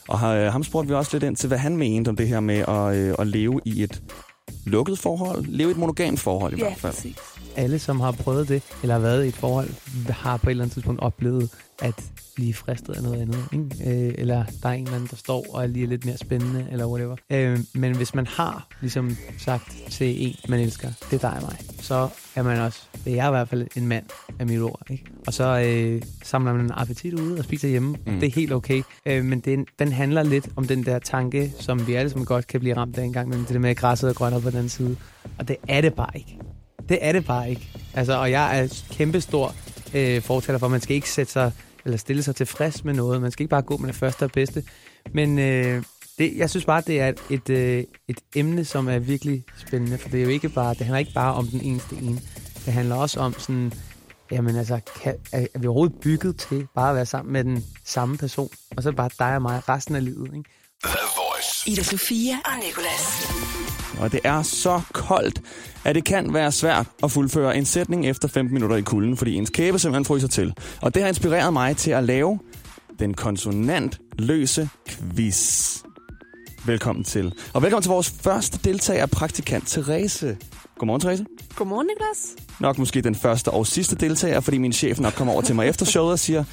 Og 0.07 0.15
uh, 0.15 0.51
ham 0.51 0.63
spurgte 0.63 0.88
vi 0.88 0.94
også 0.94 1.09
lidt 1.13 1.24
ind 1.24 1.36
til, 1.36 1.48
hvad 1.48 1.57
han 1.57 1.77
mente 1.77 2.09
om 2.09 2.15
det 2.15 2.27
her 2.27 2.39
med 2.39 2.56
at, 2.57 2.68
uh, 3.12 3.15
at 3.19 3.27
leve 3.27 3.62
i 3.65 3.83
et 3.83 4.01
lukket 4.65 5.00
forhold. 5.00 5.45
Leve 5.48 5.68
i 5.69 5.71
et 5.71 5.77
monogamt 5.77 6.19
forhold 6.19 6.54
i 6.54 6.57
Ja, 6.57 6.63
hvert 6.63 6.77
fald. 6.77 6.94
præcis. 6.94 7.15
alle, 7.56 7.80
som 7.80 8.00
har 8.00 8.12
prøvet 8.12 8.50
det, 8.50 8.62
eller 8.81 8.95
har 8.95 9.01
været 9.01 9.25
i 9.25 9.27
et 9.27 9.36
forhold, 9.36 9.69
har 10.09 10.38
på 10.38 10.50
et 10.50 10.51
eller 10.51 10.63
andet 10.63 10.74
tidspunkt 10.74 11.01
oplevet 11.01 11.50
at 11.82 12.04
blive 12.36 12.54
fristet 12.54 12.94
af 12.94 13.04
noget 13.04 13.22
andet. 13.22 13.48
Ikke? 13.54 14.08
Øh, 14.08 14.16
eller 14.18 14.46
der 14.64 14.70
er 14.70 14.74
en 14.74 14.84
eller 14.84 14.96
anden, 14.96 15.10
der 15.10 15.16
står 15.16 15.46
og 15.50 15.64
er 15.64 15.68
lige 15.68 15.86
lidt 15.86 16.06
mere 16.06 16.18
spændende, 16.18 16.68
eller 16.72 16.88
whatever. 16.88 17.16
Øh, 17.30 17.60
men 17.74 17.96
hvis 17.96 18.16
man 18.16 18.28
har 18.28 18.68
ligesom 18.82 19.18
sagt 19.38 19.76
til 19.90 20.28
en, 20.28 20.36
man 20.50 20.60
elsker, 20.60 20.90
det 21.12 21.24
er 21.24 21.30
dig 21.30 21.38
og 21.38 21.42
mig, 21.42 21.58
så 21.80 22.10
er 22.36 22.44
man 22.44 22.60
også, 22.60 22.80
jeg 23.06 23.14
er 23.14 23.28
i 23.28 23.32
hvert 23.32 23.50
fald 23.50 23.68
en 23.76 23.88
mand 23.88 24.06
af 24.40 24.48
mit 24.48 24.62
ord. 24.62 24.82
Ikke? 24.90 25.04
Og 25.28 25.34
så 25.34 25.60
øh, 25.60 26.02
samler 26.24 26.54
man 26.54 26.66
en 26.66 26.72
appetit 26.74 27.14
ude 27.14 27.38
og 27.38 27.44
spiser 27.44 27.68
hjemme. 27.68 27.98
Mm. 28.06 28.20
Det 28.20 28.28
er 28.28 28.32
helt 28.32 28.54
okay. 28.54 28.82
Øh, 29.06 29.26
men 29.26 29.40
den, 29.40 29.66
den 29.80 29.92
handler 29.92 30.24
lidt 30.24 30.50
om 30.56 30.68
den 30.68 30.86
der 30.86 31.00
tanke, 31.00 31.54
som 31.60 31.88
vi 31.88 31.94
alle 31.94 32.10
sammen 32.10 32.26
godt 32.26 32.48
kan 32.48 32.60
blive 32.60 32.78
ramt 32.78 32.98
af 32.98 33.04
en 33.04 33.14
gang, 33.14 33.30
men 33.30 33.40
det 33.40 33.50
der 33.50 33.60
med 33.60 33.76
græsset 33.76 34.10
er 34.10 34.14
grønnere 34.14 34.42
på 34.42 34.50
den 34.50 34.58
anden 34.58 34.70
side. 34.70 34.98
Og 35.40 35.48
det 35.48 35.56
er 35.68 35.82
det 35.82 35.94
bare 35.94 36.12
ikke. 36.16 36.40
Det 36.90 36.98
er 37.02 37.12
det 37.12 37.26
bare 37.26 37.50
ikke. 37.50 37.70
Altså, 37.94 38.20
og 38.20 38.32
jeg 38.32 38.60
er 38.60 38.84
kæmpestor 38.92 39.56
øh, 39.94 40.22
fortaler 40.22 40.60
for, 40.60 40.66
at 40.66 40.72
man 40.72 40.82
skal 40.82 40.96
ikke 40.96 41.10
sætte 41.10 41.32
sig 41.32 41.52
eller 41.88 41.98
stille 41.98 42.24
sig 42.24 42.36
tilfreds 42.36 42.84
med 42.84 42.94
noget. 42.94 43.22
Man 43.22 43.31
skal 43.31 43.44
ikke 43.44 43.50
bare 43.50 43.62
gå 43.62 43.78
med 43.78 43.88
det 43.88 43.95
første 43.95 44.24
og 44.24 44.31
bedste. 44.31 44.63
Men 45.13 45.39
øh, 45.39 45.84
det, 46.18 46.38
jeg 46.38 46.50
synes 46.50 46.66
bare, 46.66 46.81
det 46.88 47.01
er 47.01 47.07
et, 47.10 47.19
et, 47.30 47.50
øh, 47.50 47.84
et 48.07 48.19
emne, 48.36 48.66
som 48.66 48.89
er 48.89 49.00
virkelig 49.00 49.44
spændende, 49.57 49.98
for 49.98 50.10
det 50.10 50.19
er 50.19 50.24
jo 50.24 50.30
ikke 50.30 50.50
bare, 50.50 50.74
det 50.74 50.81
handler 50.81 51.00
ikke 51.00 51.13
bare 51.13 51.34
om 51.34 51.48
den 51.48 51.62
eneste 51.62 51.95
ene. 51.95 52.19
Det 52.66 52.74
handler 52.74 52.95
også 52.95 53.19
om 53.19 53.34
sådan, 53.34 53.74
jamen 54.31 54.56
altså, 54.56 54.80
kan, 55.01 55.16
er, 55.31 55.48
er 55.54 55.60
vi 55.60 55.68
overhovedet 55.68 56.00
bygget 56.00 56.38
til 56.38 56.68
bare 56.75 56.89
at 56.89 56.95
være 56.95 57.06
sammen 57.06 57.34
med 57.34 57.44
den 57.44 57.66
samme 57.86 58.18
person? 58.18 58.50
Og 58.78 58.83
så 58.83 58.92
bare 58.92 59.10
dig 59.19 59.36
og 59.36 59.42
mig 59.42 59.69
resten 59.69 59.95
af 59.95 60.06
livet, 60.06 60.33
ikke? 60.36 60.50
Ida 61.68 61.84
Sofia 61.84 62.36
og 62.46 62.52
Nicolas. 62.66 63.31
Og 64.00 64.12
det 64.12 64.19
er 64.24 64.42
så 64.42 64.81
koldt, 64.94 65.42
at 65.86 65.96
det 65.96 66.06
kan 66.06 66.34
være 66.34 66.52
svært 66.52 66.86
at 67.04 67.12
fuldføre 67.12 67.58
en 67.58 67.66
sætning 67.66 68.08
efter 68.08 68.28
15 68.28 68.54
minutter 68.54 68.75
i 68.75 68.81
kulden, 68.81 69.18
fordi 69.18 69.34
ens 69.34 69.50
kæbe 69.50 69.80
simpelthen 69.80 70.06
fryser 70.06 70.28
til. 70.28 70.54
Og 70.81 70.94
det 70.94 71.02
har 71.02 71.10
inspireret 71.10 71.54
mig 71.54 71.78
til 71.78 71.92
at 71.92 72.04
lave 72.04 72.40
den 73.00 73.14
konsonantløse 73.14 74.69
quiz. 74.90 75.78
Velkommen 76.66 77.04
til. 77.04 77.34
Og 77.54 77.62
velkommen 77.62 77.84
til 77.84 77.90
vores 77.90 78.14
første 78.22 78.60
deltager, 78.64 79.06
praktikant 79.06 79.68
Therese. 79.68 80.38
Godmorgen, 80.78 81.02
Therese. 81.02 81.25
Godmorgen, 81.56 81.88
Niklas. 81.88 82.36
Nok 82.60 82.78
måske 82.78 83.02
den 83.02 83.16
første 83.16 83.52
og 83.52 83.68
sidste 83.68 83.96
deltager, 83.96 84.40
fordi 84.40 84.58
min 84.58 84.74
chef 84.74 85.00
nok 85.00 85.14
kommer 85.14 85.34
over 85.34 85.42
til 85.42 85.56
mig 85.56 85.68
efter 85.68 85.86
showet 85.86 86.12
og 86.12 86.19
siger, 86.19 86.44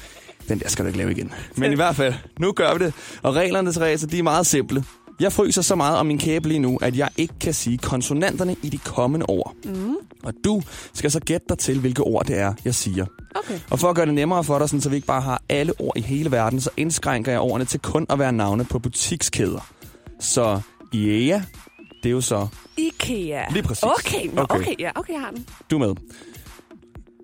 den 0.49 0.59
der 0.59 0.69
skal 0.69 0.85
du 0.85 0.87
ikke 0.87 0.97
lave 0.97 1.11
igen. 1.11 1.33
Men 1.55 1.71
i 1.71 1.75
hvert 1.75 1.95
fald, 1.95 2.13
nu 2.39 2.51
gør 2.51 2.73
vi 2.73 2.85
det. 2.85 2.93
Og 3.23 3.35
reglerne, 3.35 3.71
Therese, 3.71 4.07
de 4.07 4.19
er 4.19 4.23
meget 4.23 4.45
simple. 4.45 4.83
Jeg 5.19 5.31
fryser 5.33 5.61
så 5.61 5.75
meget 5.75 5.97
om 5.97 6.05
min 6.05 6.17
kæbe 6.17 6.47
lige 6.47 6.59
nu, 6.59 6.77
at 6.81 6.97
jeg 6.97 7.09
ikke 7.17 7.33
kan 7.39 7.53
sige 7.53 7.77
konsonanterne 7.77 8.55
i 8.63 8.69
de 8.69 8.77
kommende 8.77 9.25
ord. 9.25 9.53
Mm. 9.65 9.95
Og 10.23 10.33
du 10.43 10.61
skal 10.93 11.11
så 11.11 11.19
gætte 11.19 11.45
dig 11.49 11.57
til, 11.57 11.79
hvilke 11.79 12.01
ord 12.03 12.25
det 12.25 12.37
er, 12.39 12.53
jeg 12.65 12.75
siger. 12.75 13.05
Okay. 13.35 13.59
Og 13.71 13.79
for 13.79 13.89
at 13.89 13.95
gøre 13.95 14.05
det 14.05 14.13
nemmere 14.13 14.43
for 14.43 14.59
dig, 14.59 14.69
sådan, 14.69 14.81
så 14.81 14.89
vi 14.89 14.95
ikke 14.95 15.07
bare 15.07 15.21
har 15.21 15.41
alle 15.49 15.73
ord 15.79 15.97
i 15.97 16.01
hele 16.01 16.31
verden, 16.31 16.61
så 16.61 16.69
indskrænker 16.77 17.31
jeg 17.31 17.41
ordene 17.41 17.65
til 17.65 17.79
kun 17.79 18.05
at 18.09 18.19
være 18.19 18.31
navne 18.31 18.65
på 18.65 18.79
butikskæder. 18.79 19.71
Så 20.19 20.61
IEA, 20.93 21.41
det 22.03 22.09
er 22.09 22.13
jo 22.13 22.21
så 22.21 22.47
IKEA. 22.77 23.43
Lige 23.51 23.63
præcis. 23.63 23.83
Okay, 23.83 24.29
Okay. 24.37 24.55
okay. 24.59 24.75
ja, 24.79 24.91
okay, 24.95 25.13
jeg 25.13 25.21
har 25.21 25.31
den. 25.31 25.45
du 25.71 25.75
er 25.79 25.87
med. 25.87 25.95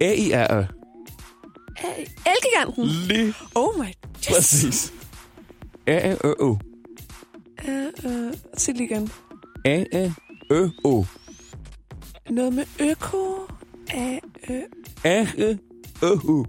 A-I-R-E. 0.01 0.67
Hey, 1.77 2.05
Elgiganten. 2.25 2.85
Lige 2.85 3.33
Oh 3.55 3.79
my, 3.79 3.85
yes. 3.85 4.27
præcis. 4.35 4.93
A-A-Ø-O. 5.87 6.55
Uh, 7.67 7.71
uh, 8.11 8.33
sig 8.57 8.75
lige 8.75 8.85
igen. 8.89 9.11
A-A-Ø-O. 9.65 11.03
Noget 12.29 12.53
med 12.53 12.65
øko. 12.79 13.47
A, 13.93 14.19
ø, 14.49 14.61
A-A-Ø-O. 15.03 16.45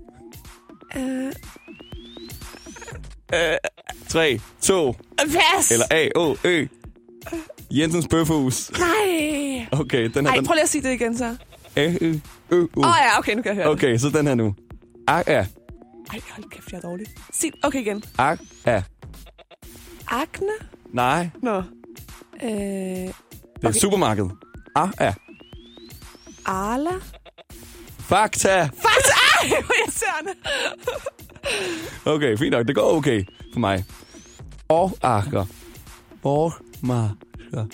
uh, 0.96 1.32
3, 4.08 4.40
2, 4.60 4.92
Pas! 5.18 5.70
eller 5.70 5.84
A-O-Ø. 5.90 6.66
Jensens 7.70 8.08
Bøfhus. 8.08 8.70
Nej. 8.78 9.66
Okay, 9.72 10.10
den 10.14 10.24
her, 10.24 10.30
Ej, 10.32 10.36
den. 10.36 10.44
prøv 10.46 10.54
lige 10.54 10.62
at 10.62 10.68
sige 10.68 10.82
det 10.82 10.92
igen 10.92 11.18
så. 11.18 11.36
A-Ø-O. 11.76 12.56
Åh 12.76 12.88
oh, 12.88 12.94
ja, 13.00 13.18
okay, 13.18 13.34
nu 13.34 13.42
kan 13.42 13.56
jeg 13.56 13.64
høre. 13.64 13.68
Okay, 13.72 13.96
så 13.98 14.08
den 14.10 14.26
her 14.26 14.34
nu. 14.34 14.54
A-A. 15.08 15.20
Ej, 15.32 15.46
hold 16.10 16.50
kæft, 16.50 16.72
jeg 16.72 16.76
er 16.78 16.80
dårlig. 16.80 17.06
Sig, 17.32 17.52
okay 17.62 17.80
igen. 17.80 18.02
A-A. 18.18 18.82
Akne? 20.08 20.48
Nej, 20.92 21.30
Nå. 21.42 21.56
Øh, 21.56 21.62
det 22.42 23.08
er 23.62 23.68
Okay. 23.68 23.78
supermarked. 23.78 24.24
A-A. 24.76 25.12
Arla? 26.46 26.90
Fakta. 27.98 28.62
Faktisk, 28.62 29.14
ej, 29.42 29.48
hvor 29.48 29.74
irriterende. 29.84 30.32
Okay, 32.04 32.38
fint 32.38 32.52
nok. 32.52 32.66
Det 32.66 32.74
går 32.74 32.96
okay 32.96 33.24
for 33.52 33.60
mig. 33.60 33.84
Og 34.68 34.92
akker. 35.02 35.44
Og 36.22 36.52
marker. 36.82 37.66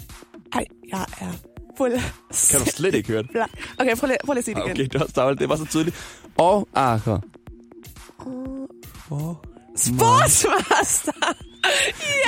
Ej, 0.52 0.64
jeg 0.92 1.06
er 1.20 1.32
fuld. 1.78 1.92
Kan 2.50 2.60
du 2.60 2.66
slet 2.70 2.94
ikke 2.94 3.08
høre 3.08 3.22
det? 3.22 3.30
Okay, 3.78 3.96
prøv 3.96 4.06
lige, 4.08 4.18
prøv 4.24 4.32
lige 4.34 4.38
at 4.38 4.44
sige 4.44 4.54
det 4.54 4.60
igen. 4.62 4.70
Okay, 4.70 4.84
det 4.92 5.00
var, 5.00 5.06
stavlet. 5.06 5.38
det 5.38 5.48
var 5.48 5.56
så 5.56 5.64
tydeligt. 5.64 6.20
Og 6.38 6.68
akker. 6.74 7.20
Og 9.10 9.44
Sportsmaster! 9.76 11.12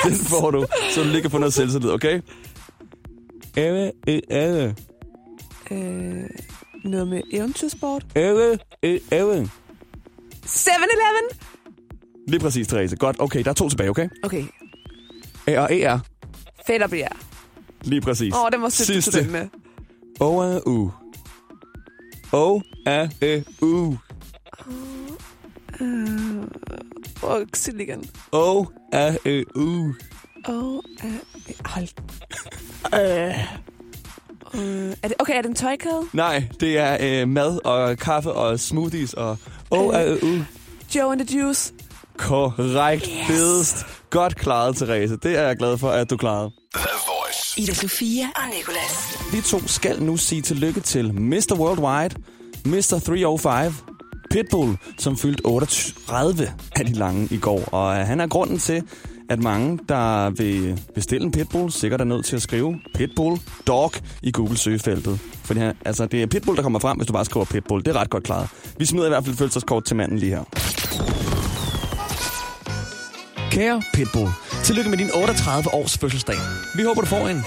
Den 0.04 0.14
får 0.14 0.50
du, 0.50 0.66
så 0.94 1.02
du 1.02 1.20
kan 1.20 1.30
få 1.30 1.38
noget 1.38 1.54
selvtillid, 1.54 1.90
okay? 1.90 2.20
Eve, 3.56 3.92
e, 4.06 4.20
eve. 4.30 4.74
øh, 5.70 6.24
noget 6.84 7.08
med 7.08 7.22
eventyrsport. 7.32 8.06
Eve, 8.16 8.58
e, 8.82 9.00
eve. 9.12 9.50
7-Eleven! 10.46 11.38
Lige 12.28 12.40
præcis, 12.40 12.66
Therese. 12.68 12.96
Godt, 12.96 13.16
okay, 13.20 13.44
der 13.44 13.50
er 13.50 13.54
to 13.54 13.68
tilbage, 13.68 13.90
okay? 13.90 14.08
Okay, 14.22 14.44
A 15.46 15.58
og 15.60 15.68
E 15.74 15.82
er. 15.82 15.98
fedt 16.66 16.82
og 16.82 16.90
bjerg. 16.90 17.16
Lige 17.82 18.00
præcis. 18.00 18.34
Åh, 18.34 18.44
oh, 18.44 18.50
den 18.52 18.62
var 18.62 18.68
sødt 18.68 19.14
den 19.14 19.30
med. 19.32 19.48
O, 20.20 20.42
A, 20.42 20.58
U. 20.66 20.90
O, 22.32 22.60
A, 22.86 23.08
E, 23.22 23.44
U. 23.62 23.96
Øh, 27.24 27.30
og 27.30 27.42
sig 27.54 27.74
det 27.74 27.80
igen. 27.80 28.10
O, 28.32 28.64
A, 28.92 29.14
Ø, 29.24 29.42
U. 29.56 29.92
Og, 30.44 30.82
øh, 31.04 31.12
hold. 31.64 31.88
øh, 32.94 33.00
øh, 34.54 34.94
er 35.02 35.08
det, 35.08 35.14
okay, 35.18 35.36
er 35.36 35.42
det 35.42 35.48
en 35.48 35.54
tøjkæde? 35.54 36.02
Nej, 36.12 36.44
det 36.60 36.78
er 36.78 36.96
øh, 37.00 37.28
mad 37.28 37.58
og 37.64 37.98
kaffe 37.98 38.32
og 38.32 38.60
smoothies 38.60 39.14
og 39.14 39.38
O, 39.70 39.90
A, 39.90 40.04
Ø, 40.04 40.14
U. 40.22 40.38
Joe 40.94 41.12
and 41.12 41.26
the 41.26 41.38
Juice. 41.38 41.72
Korrekt. 42.16 43.06
Yes. 43.06 43.26
Bedst. 43.28 43.86
Godt 44.10 44.36
klaret, 44.36 44.76
Therese. 44.76 45.16
Det 45.22 45.38
er 45.38 45.42
jeg 45.42 45.56
glad 45.56 45.78
for, 45.78 45.90
at 45.90 46.10
du 46.10 46.16
klarede. 46.16 46.50
Ida 47.56 47.74
Sofia 47.74 48.24
og 48.36 48.42
Nicolas. 48.56 49.18
Vi 49.32 49.40
to 49.40 49.66
skal 49.68 50.02
nu 50.02 50.16
sige 50.16 50.42
tillykke 50.42 50.80
til 50.80 51.14
Mr. 51.14 51.54
Worldwide, 51.58 52.14
Mr. 52.64 53.00
305, 53.06 53.72
Pitbull, 54.30 54.76
som 54.98 55.16
fyldte 55.16 55.44
38 55.44 56.52
af 56.76 56.86
de 56.86 56.92
lange 56.92 57.28
i 57.30 57.36
går. 57.36 57.64
Og 57.72 57.98
øh, 57.98 58.06
han 58.06 58.20
er 58.20 58.26
grunden 58.26 58.58
til, 58.58 58.82
at 59.30 59.42
mange, 59.42 59.78
der 59.88 60.30
vil 60.30 60.80
bestille 60.94 61.24
en 61.24 61.32
Pitbull, 61.32 61.72
sikkert 61.72 62.00
er 62.00 62.04
nødt 62.04 62.24
til 62.24 62.36
at 62.36 62.42
skrive 62.42 62.80
Pitbull 62.94 63.40
Dog 63.66 63.92
i 64.22 64.30
Google-søgefeltet. 64.32 65.18
Fordi 65.44 65.60
her, 65.60 65.72
altså, 65.84 66.06
det 66.06 66.22
er 66.22 66.26
Pitbull, 66.26 66.56
der 66.56 66.62
kommer 66.62 66.78
frem, 66.78 66.96
hvis 66.96 67.06
du 67.06 67.12
bare 67.12 67.24
skriver 67.24 67.46
Pitbull. 67.46 67.84
Det 67.84 67.96
er 67.96 68.00
ret 68.00 68.10
godt 68.10 68.24
klaret. 68.24 68.48
Vi 68.78 68.84
smider 68.84 69.06
i 69.06 69.08
hvert 69.08 69.24
fald 69.24 69.36
følelseskort 69.36 69.84
til 69.84 69.96
manden 69.96 70.18
lige 70.18 70.30
her. 70.30 70.44
Kære 73.50 73.82
Pitbull, 73.94 74.28
tillykke 74.70 74.90
med 74.90 74.98
din 74.98 75.10
38 75.14 75.74
års 75.74 75.98
fødselsdag. 75.98 76.36
Vi 76.74 76.82
håber, 76.82 77.00
du 77.00 77.06
får 77.06 77.28
en 77.28 77.44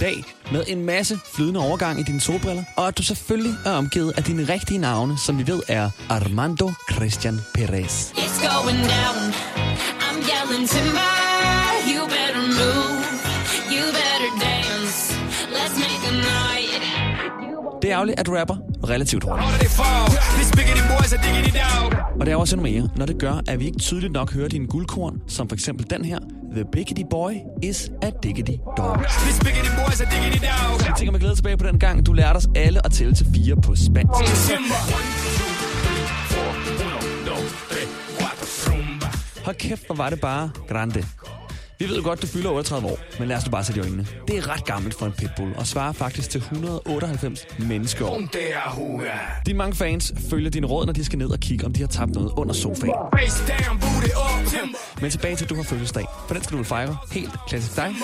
dag 0.00 0.24
med 0.52 0.64
en 0.66 0.84
masse 0.84 1.18
flydende 1.34 1.60
overgang 1.60 2.00
i 2.00 2.02
dine 2.02 2.20
solbriller, 2.20 2.64
og 2.76 2.88
at 2.88 2.98
du 2.98 3.02
selvfølgelig 3.02 3.54
er 3.66 3.70
omgivet 3.70 4.12
af 4.16 4.24
dine 4.24 4.52
rigtige 4.52 4.78
navne, 4.78 5.18
som 5.18 5.38
vi 5.38 5.46
ved 5.46 5.60
er 5.68 5.90
Armando 6.08 6.72
Christian 6.92 7.40
Perez. 7.54 8.10
It's 8.10 8.38
going 8.48 8.78
down. 8.78 9.34
I'm 10.06 10.18
yelling 10.32 10.68
timber. 10.68 11.10
You 11.94 12.02
better 12.06 12.46
move. 12.58 12.97
Det 17.88 17.92
er 17.94 17.98
ærgerligt, 17.98 18.20
at 18.20 18.28
rapper 18.28 18.56
relativt 18.88 19.24
hurtigt. 19.24 19.80
Og 22.20 22.26
det 22.26 22.32
er 22.32 22.36
også 22.36 22.56
endnu 22.56 22.70
mere, 22.70 22.88
når 22.96 23.06
det 23.06 23.18
gør, 23.18 23.42
at 23.46 23.60
vi 23.60 23.66
ikke 23.66 23.78
tydeligt 23.78 24.12
nok 24.12 24.32
hører 24.34 24.48
dine 24.48 24.66
guldkorn, 24.66 25.20
som 25.26 25.48
for 25.48 25.56
eksempel 25.56 25.90
den 25.90 26.04
her. 26.04 26.18
The 26.54 26.64
Biggity 26.72 27.02
Boy 27.10 27.32
is 27.62 27.90
a 28.02 28.10
Diggity 28.22 28.52
Dog. 28.76 29.00
Jeg 30.86 30.94
tænker 30.96 31.12
mig 31.12 31.20
glæde 31.20 31.34
tilbage 31.34 31.56
på 31.56 31.66
den 31.66 31.78
gang, 31.78 32.06
du 32.06 32.12
lærte 32.12 32.36
os 32.36 32.48
alle 32.54 32.86
at 32.86 32.92
tælle 32.92 33.14
til 33.14 33.26
fire 33.34 33.56
på 33.56 33.74
spansk. 33.76 34.10
Hold 39.44 39.56
kæft, 39.56 39.86
hvor 39.86 39.94
var 39.94 40.10
det 40.10 40.20
bare 40.20 40.50
grande. 40.68 41.04
Vi 41.80 41.88
ved 41.88 41.96
jo 41.96 42.02
godt, 42.02 42.22
du 42.22 42.26
fylder 42.26 42.50
38 42.50 42.86
år, 42.88 42.98
men 43.18 43.28
lad 43.28 43.36
os 43.36 43.46
nu 43.46 43.50
bare 43.50 43.64
sætte 43.64 43.80
i 43.80 43.84
øjnene. 43.84 44.06
Det 44.28 44.38
er 44.38 44.48
ret 44.54 44.64
gammelt 44.64 44.94
for 44.94 45.06
en 45.06 45.12
pitbull, 45.12 45.54
og 45.56 45.66
svarer 45.66 45.92
faktisk 45.92 46.30
til 46.30 46.38
198 46.38 47.46
menneskeår. 47.58 48.20
De 49.46 49.54
mange 49.54 49.76
fans 49.76 50.12
følger 50.30 50.50
dine 50.50 50.66
råd, 50.66 50.86
når 50.86 50.92
de 50.92 51.04
skal 51.04 51.18
ned 51.18 51.30
og 51.30 51.38
kigge, 51.40 51.66
om 51.66 51.72
de 51.72 51.80
har 51.80 51.86
tabt 51.88 52.14
noget 52.14 52.32
under 52.36 52.54
sofaen. 52.54 52.92
Men 55.00 55.10
tilbage 55.10 55.36
til, 55.36 55.44
at 55.44 55.50
du 55.50 55.54
har 55.54 55.62
fødselsdag. 55.62 56.04
For 56.26 56.34
den 56.34 56.42
skal 56.42 56.52
du 56.52 56.56
vel 56.56 56.66
fejre 56.66 56.96
helt 57.12 57.30
klassisk 57.48 57.76
dig. 57.76 57.94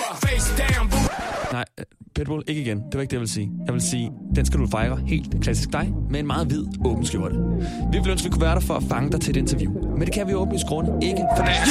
Nej, 1.51 1.65
øh, 1.79 1.85
Pitbull, 2.15 2.43
ikke 2.47 2.61
igen. 2.61 2.77
Det 2.77 2.93
var 2.93 3.01
ikke 3.01 3.11
det, 3.11 3.15
jeg 3.15 3.19
vil 3.19 3.29
sige. 3.29 3.51
Jeg 3.65 3.73
vil 3.73 3.81
sige, 3.81 4.11
den 4.35 4.45
skal 4.45 4.59
du 4.59 4.67
fejre 4.67 4.99
helt 5.07 5.41
klassisk 5.41 5.73
dig, 5.73 5.93
med 6.09 6.19
en 6.19 6.27
meget 6.27 6.47
hvid 6.47 6.65
åben 6.85 7.05
skjorte. 7.05 7.35
Vi 7.91 7.97
ville 7.97 8.11
ønske, 8.11 8.25
vi 8.25 8.31
kunne 8.31 8.41
være 8.41 8.55
der 8.55 8.59
for 8.61 8.73
at 8.73 8.83
fange 8.89 9.11
dig 9.11 9.21
til 9.21 9.31
et 9.31 9.37
interview. 9.37 9.71
Men 9.97 10.01
det 10.01 10.13
kan 10.13 10.27
vi 10.27 10.33
åbne 10.33 10.55
i 10.55 10.59
grunde 10.67 10.91
ikke, 11.07 11.23
for 11.37 11.43
det 11.43 11.53
er 11.53 11.63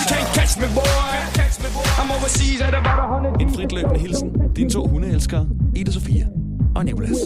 en 3.40 3.54
fritløbende 3.54 4.00
hilsen. 4.00 4.31
Dine 4.57 4.71
to 4.71 4.87
hundeelskere, 4.87 5.49
Ida 5.76 5.90
Sofia 5.90 6.26
og 6.76 6.85
Nicolas. 6.85 7.19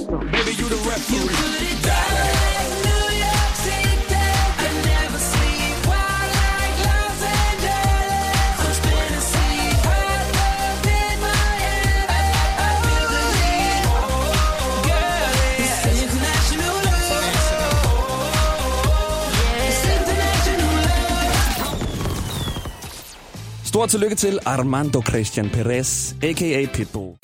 Stort 23.78 23.90
tillykke 23.90 24.16
til 24.16 24.38
Armando 24.44 25.02
Christian 25.08 25.50
Perez, 25.50 26.12
a.k.a. 26.22 26.66
Pitbull. 26.74 27.16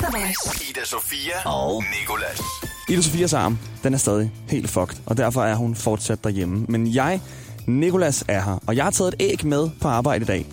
Ida 0.70 0.84
Sofia 0.84 1.32
og 1.44 1.84
Nicolas. 2.00 2.40
Ida 2.88 3.00
Sofias 3.00 3.32
arm, 3.32 3.58
den 3.82 3.94
er 3.94 3.98
stadig 3.98 4.32
helt 4.48 4.70
fucked, 4.70 4.96
og 5.06 5.16
derfor 5.16 5.42
er 5.42 5.54
hun 5.54 5.74
fortsat 5.74 6.24
derhjemme. 6.24 6.66
Men 6.68 6.94
jeg, 6.94 7.20
Nikolas, 7.66 8.24
er 8.28 8.42
her, 8.42 8.58
og 8.66 8.76
jeg 8.76 8.84
har 8.84 8.90
taget 8.90 9.14
et 9.14 9.22
æg 9.22 9.46
med 9.46 9.70
på 9.80 9.88
arbejde 9.88 10.22
i 10.22 10.26
dag. 10.26 10.46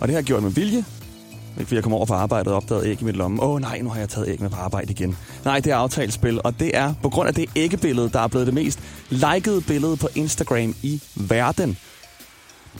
Og 0.00 0.08
det 0.08 0.14
har 0.14 0.18
jeg 0.18 0.24
gjort 0.24 0.42
med 0.42 0.50
vilje. 0.50 0.78
Ikke 0.78 1.64
fordi 1.64 1.74
jeg 1.74 1.82
kom 1.82 1.92
over 1.92 2.06
fra 2.06 2.16
arbejdet 2.16 2.52
og 2.52 2.56
opdagede 2.56 2.88
æg 2.88 3.02
i 3.02 3.04
mit 3.04 3.16
lomme. 3.16 3.42
Åh 3.42 3.50
oh, 3.50 3.60
nej, 3.60 3.80
nu 3.80 3.90
har 3.90 3.98
jeg 3.98 4.08
taget 4.08 4.28
æg 4.28 4.40
med 4.40 4.50
på 4.50 4.56
arbejde 4.56 4.90
igen. 4.90 5.16
Nej, 5.44 5.60
det 5.60 5.72
er 5.72 5.76
aftalt 5.76 6.12
spil, 6.12 6.40
og 6.44 6.60
det 6.60 6.76
er 6.76 6.94
på 7.02 7.08
grund 7.08 7.28
af 7.28 7.34
det 7.34 7.50
æggebillede, 7.56 8.10
der 8.10 8.20
er 8.20 8.28
blevet 8.28 8.46
det 8.46 8.54
mest 8.54 8.78
likede 9.08 9.60
billede 9.60 9.96
på 9.96 10.08
Instagram 10.14 10.74
i 10.82 11.02
verden. 11.14 11.78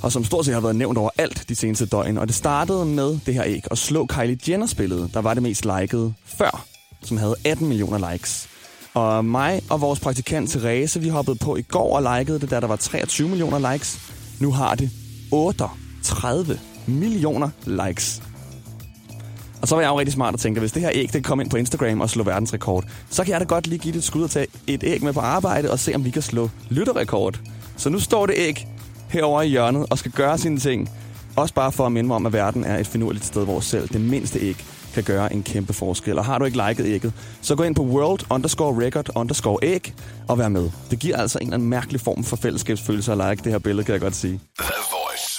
Og 0.03 0.13
som 0.13 0.25
stort 0.25 0.45
set 0.45 0.55
har 0.55 0.61
været 0.61 0.77
nævnt 0.77 0.99
over 0.99 1.11
alt 1.19 1.49
de 1.49 1.55
seneste 1.55 1.87
døgn. 1.87 2.19
Og 2.19 2.27
det 2.27 2.37
startede 2.37 2.85
med 2.85 3.19
det 3.27 3.35
her 3.35 3.45
æg 3.47 3.63
og 3.71 3.79
slå 3.79 4.07
Kylie 4.07 4.39
Jenners 4.49 4.75
billede, 4.75 5.11
der 5.15 5.21
var 5.21 5.35
det 5.35 5.43
mest 5.43 5.67
likede 5.81 6.15
før, 6.25 6.65
som 7.03 7.17
havde 7.17 7.37
18 7.45 7.69
millioner 7.69 8.13
likes. 8.13 8.49
Og 8.95 9.25
mig 9.25 9.63
og 9.71 9.81
vores 9.81 10.01
praktikant 10.01 10.51
Therese, 10.51 11.01
vi 11.01 11.09
hoppede 11.09 11.37
på 11.37 11.57
i 11.57 11.63
går 11.63 11.97
og 11.97 12.19
likede 12.19 12.41
det, 12.41 12.51
da 12.51 12.61
der 12.61 12.67
var 12.67 12.77
23 12.77 13.29
millioner 13.29 13.73
likes. 13.73 13.99
Nu 14.41 14.53
har 14.53 14.75
det 14.75 14.91
38 15.33 16.59
millioner 16.87 17.51
likes. 17.67 18.23
Og 19.63 19.69
så 19.69 19.75
var 19.75 19.83
jeg 19.83 19.89
jo 19.89 19.99
rigtig 19.99 20.13
smart 20.13 20.35
og 20.35 20.41
tænkte, 20.41 20.59
at 20.59 20.63
hvis 20.63 20.73
det 20.73 20.83
her 20.83 20.91
æg 20.95 21.13
det 21.13 21.25
kom 21.25 21.41
ind 21.41 21.51
på 21.51 21.57
Instagram 21.57 22.01
og 22.01 22.11
slå 22.11 22.23
verdensrekord, 22.25 22.85
så 23.11 23.25
kan 23.25 23.33
jeg 23.33 23.41
da 23.41 23.45
godt 23.45 23.67
lige 23.67 23.79
give 23.79 23.93
det 23.93 23.99
et 23.99 24.05
skud 24.05 24.23
og 24.23 24.31
tage 24.31 24.47
et 24.67 24.85
æg 24.85 25.03
med 25.03 25.13
på 25.13 25.21
arbejde 25.21 25.71
og 25.71 25.79
se, 25.79 25.95
om 25.95 26.05
vi 26.05 26.11
kan 26.11 26.23
slå 26.23 26.51
lytterrekord. 26.69 27.41
Så 27.77 27.89
nu 27.89 28.01
står 28.01 28.27
det 28.27 28.35
æg 28.39 28.67
herovre 29.09 29.47
i 29.47 29.51
hjørnet 29.51 29.87
og 29.91 29.99
skal 29.99 30.13
gøre 30.13 30.39
sine 30.39 30.59
ting. 30.59 30.91
Også 31.37 31.55
bare 31.55 31.73
for 31.73 31.87
at 31.87 31.93
minde 31.93 32.07
mig 32.07 32.17
om, 32.17 32.27
at 32.27 32.33
verden 32.33 32.65
er 32.65 32.79
et 32.79 32.87
finurligt 32.87 33.25
sted, 33.25 33.45
hvor 33.45 33.61
selv 33.61 33.89
det 33.89 34.01
mindste 34.01 34.39
æg 34.41 34.65
kan 34.95 35.05
gøre 35.05 35.33
en 35.33 35.43
kæmpe 35.43 35.73
forskel. 35.73 36.19
Og 36.19 36.25
har 36.25 36.39
du 36.39 36.45
ikke 36.45 36.63
liket 36.69 36.87
ægget, 36.87 37.13
så 37.41 37.55
gå 37.55 37.63
ind 37.63 37.75
på 37.75 37.83
world 37.83 38.21
underscore 38.31 38.87
record 38.87 39.11
underscore 39.15 39.59
æg 39.63 39.95
og 40.29 40.39
vær 40.39 40.49
med. 40.49 40.71
Det 40.91 40.99
giver 40.99 41.17
altså 41.17 41.39
en 41.39 41.47
eller 41.47 41.55
anden 41.55 41.69
mærkelig 41.69 42.01
form 42.01 42.25
for 42.25 42.37
fællesskabsfølelse 42.37 43.13
at 43.13 43.19
like 43.19 43.45
det 43.45 43.53
her 43.53 43.59
billede, 43.59 43.85
kan 43.85 43.93
jeg 43.93 44.01
godt 44.01 44.17
sige. 44.17 44.41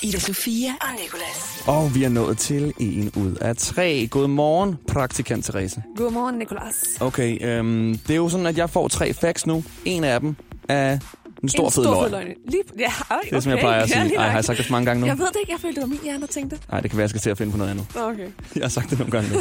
Ida 0.03 0.19
Sofia 0.19 0.69
og 0.81 0.87
Nicolas. 1.03 1.63
Og 1.67 1.95
vi 1.95 2.03
er 2.03 2.09
nået 2.09 2.37
til 2.37 2.73
en 2.79 3.11
ud 3.15 3.35
af 3.41 3.57
tre. 3.57 4.07
Godmorgen, 4.11 4.75
praktikant 4.87 5.45
Therese. 5.45 5.83
Godmorgen, 5.95 6.35
Nicolas. 6.35 6.75
Okay, 6.99 7.45
øhm, 7.45 7.97
det 8.07 8.13
er 8.13 8.17
jo 8.17 8.29
sådan, 8.29 8.45
at 8.45 8.57
jeg 8.57 8.69
får 8.69 8.87
tre 8.87 9.13
facts 9.13 9.47
nu. 9.47 9.63
En 9.85 10.03
af 10.03 10.19
dem 10.19 10.35
er 10.69 10.99
en 11.43 11.49
stor 11.49 11.65
en 11.65 11.71
fed 11.71 11.83
stor 11.83 11.93
løgn. 11.93 12.03
fed 12.03 12.11
løgn. 12.11 12.27
Lige, 12.47 12.63
ja, 12.79 12.91
okay. 13.09 13.29
Det 13.29 13.35
er, 13.35 13.39
som 13.39 13.51
jeg 13.51 13.59
plejer 13.59 13.81
at 13.83 13.89
sige. 13.89 14.15
Ej, 14.15 14.27
har 14.27 14.37
jeg 14.37 14.45
sagt 14.45 14.57
det 14.57 14.65
for 14.65 14.71
mange 14.71 14.85
gange 14.85 15.01
nu? 15.01 15.07
Jeg 15.07 15.17
ved 15.17 15.25
det 15.27 15.35
ikke. 15.39 15.51
Jeg 15.51 15.59
følte, 15.59 15.75
det 15.75 15.81
var 15.81 15.87
min 15.87 15.99
hjerne, 16.03 16.21
der 16.21 16.27
tænkte. 16.27 16.59
Nej, 16.71 16.81
det 16.81 16.89
kan 16.91 16.97
være, 16.97 17.03
jeg 17.03 17.09
skal 17.09 17.21
til 17.21 17.29
at 17.29 17.37
finde 17.37 17.51
på 17.51 17.57
noget 17.57 17.71
andet. 17.71 17.85
Okay. 17.95 18.27
Jeg 18.55 18.63
har 18.63 18.69
sagt 18.69 18.89
det 18.89 18.99
nogle 18.99 19.11
gange 19.11 19.33
nu. 19.33 19.39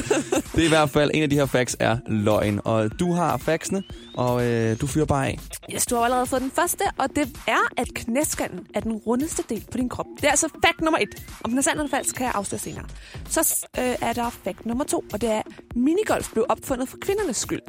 Det 0.55 0.61
er 0.61 0.65
i 0.65 0.69
hvert 0.69 0.91
fald, 0.91 1.11
en 1.15 1.23
af 1.23 1.31
de 1.31 1.37
her 1.37 1.47
facts 1.47 1.77
er 1.81 1.97
løgn. 2.09 2.61
Og 2.65 3.01
du 3.01 3.13
har 3.13 3.37
factsene, 3.37 3.83
og 4.17 4.45
øh, 4.47 4.81
du 4.81 4.87
fyrer 4.87 5.05
bare 5.07 5.27
af. 5.27 5.39
Yes, 5.75 5.87
du 5.87 5.95
har 5.97 6.03
allerede 6.03 6.27
fået 6.27 6.43
den 6.43 6.51
første, 6.55 6.83
og 6.99 7.09
det 7.17 7.39
er, 7.47 7.69
at 7.77 7.89
knæskallen 7.95 8.61
er 8.75 8.81
den 8.81 8.93
rundeste 8.93 9.43
del 9.49 9.65
på 9.73 9.79
din 9.79 9.89
krop. 9.89 10.07
Det 10.17 10.25
er 10.25 10.31
altså 10.31 10.49
fact 10.65 10.81
nummer 10.81 10.99
et. 10.99 11.23
Om 11.45 11.51
den 11.51 11.59
er 11.59 11.63
sand 11.63 11.79
eller 11.79 11.91
falsk, 11.91 12.15
kan 12.17 12.27
jeg 12.27 12.33
afsløre 12.35 12.59
senere. 12.59 12.85
Så 13.29 13.67
øh, 13.79 13.85
er 14.01 14.13
der 14.13 14.31
fact 14.45 14.67
nummer 14.67 14.85
to, 14.85 15.05
og 15.13 15.21
det 15.21 15.31
er, 15.31 15.39
at 15.39 15.45
minigolf 15.77 16.33
blev 16.33 16.47
opfundet 16.49 16.89
for 16.89 16.97
kvindernes 17.03 17.37
skyld. 17.37 17.61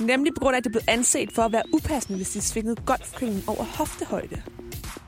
Nemlig 0.00 0.34
på 0.34 0.40
grund 0.40 0.54
af, 0.54 0.58
at 0.58 0.64
det 0.64 0.72
blev 0.72 0.82
anset 0.88 1.32
for 1.32 1.42
at 1.42 1.52
være 1.52 1.62
upassende, 1.72 2.16
hvis 2.16 2.30
de 2.30 2.40
svingede 2.40 2.76
golfkøllen 2.86 3.44
over 3.46 3.64
hoftehøjde. 3.64 4.42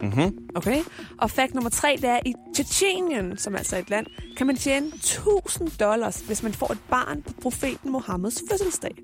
Mm-hmm. 0.01 0.39
Okay? 0.55 0.83
Og 1.19 1.31
fact 1.31 1.55
nummer 1.55 1.71
tre, 1.71 1.97
det 1.97 2.11
er, 2.11 2.21
i 2.27 2.35
Tjetjenien, 2.55 3.39
som 3.39 3.57
altså 3.57 3.77
er 3.77 3.81
et 3.81 3.91
land, 3.91 4.07
kan 4.37 4.47
man 4.47 4.57
tjene 4.57 4.87
1000 4.87 5.71
dollars, 5.81 6.21
hvis 6.21 6.43
man 6.43 6.53
får 6.53 6.73
et 6.73 6.81
barn 6.91 7.23
på 7.23 7.33
profeten 7.43 7.93
Mohammeds 7.93 8.43
fødselsdag. 8.51 8.95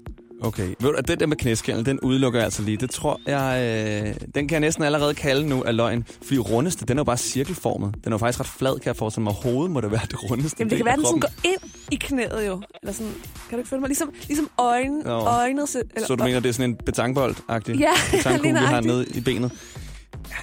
Okay. 0.43 0.67
Ved 0.81 0.91
du, 0.91 0.93
at 0.93 1.09
det 1.09 1.21
der 1.21 1.27
med 1.27 1.37
knæskælden, 1.37 1.87
den 1.87 2.01
udelukker 2.01 2.39
jeg 2.39 2.45
altså 2.45 2.63
lige. 2.63 2.77
Det 2.77 2.91
tror 2.91 3.21
jeg, 3.27 3.63
øh, 4.07 4.15
den 4.35 4.49
kan 4.49 4.51
jeg 4.51 4.61
næsten 4.61 4.85
allerede 4.85 5.15
kalde 5.15 5.49
nu 5.49 5.63
af 5.63 5.77
løgn. 5.77 6.05
Fordi 6.23 6.39
rundeste, 6.39 6.87
den 6.87 6.99
er 6.99 7.01
jo 7.01 7.05
bare 7.05 7.17
cirkelformet. 7.17 7.95
Den 8.05 8.13
er 8.13 8.15
jo 8.15 8.19
faktisk 8.19 8.41
ret 8.41 8.47
flad, 8.47 8.79
kan 8.79 8.87
jeg 8.87 8.97
forestille 8.97 9.25
mig. 9.25 9.33
Hovedet 9.33 9.71
må 9.71 9.81
det 9.81 9.91
være 9.91 10.01
det 10.11 10.31
rundeste 10.31 10.57
Jamen, 10.59 10.71
det 10.71 10.77
kan 10.77 10.87
være, 10.87 10.97
den 10.97 11.05
sådan 11.05 11.21
går 11.21 11.31
ind 11.45 11.71
i 11.91 11.97
knæet 11.97 12.47
jo. 12.47 12.63
Eller 12.83 12.93
sådan, 12.93 13.13
kan 13.49 13.51
du 13.51 13.57
ikke 13.57 13.69
følge 13.69 13.81
mig? 13.81 13.89
Ligesom, 13.89 14.13
ligesom 14.27 14.51
øjne, 14.59 15.03
Nå. 15.03 15.11
øjnet... 15.11 15.77
Eller, 15.95 16.07
Så 16.07 16.15
du 16.15 16.25
mener, 16.25 16.41
det 16.41 16.49
er 16.49 16.53
sådan 16.53 16.71
en 16.71 16.77
betangbold-agtig 16.87 17.75
Ja, 17.79 17.91
betangkugle, 18.17 18.59
vi 18.61 18.65
har 18.65 18.81
nede 18.81 19.07
i 19.15 19.21
benet? 19.21 19.53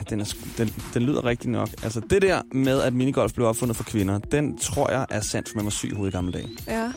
Den, 0.09 0.19
er, 0.21 0.33
den, 0.57 0.73
den 0.93 1.03
lyder 1.03 1.25
rigtig 1.25 1.49
nok. 1.49 1.69
Altså, 1.83 2.01
det 2.09 2.21
der 2.21 2.41
med, 2.51 2.81
at 2.81 2.93
minigolf 2.93 3.33
blev 3.33 3.47
opfundet 3.47 3.77
for 3.77 3.83
kvinder, 3.83 4.19
den 4.19 4.57
tror 4.57 4.91
jeg 4.91 5.05
er 5.09 5.21
sandt, 5.21 5.49
for 5.49 5.55
man 5.55 5.65
var 5.65 5.71
syg 5.71 5.91
i 5.91 5.95
hovedet 5.95 6.13
i 6.13 6.15
gamle 6.15 6.31
dage. 6.31 6.47
Ja. 6.67 6.91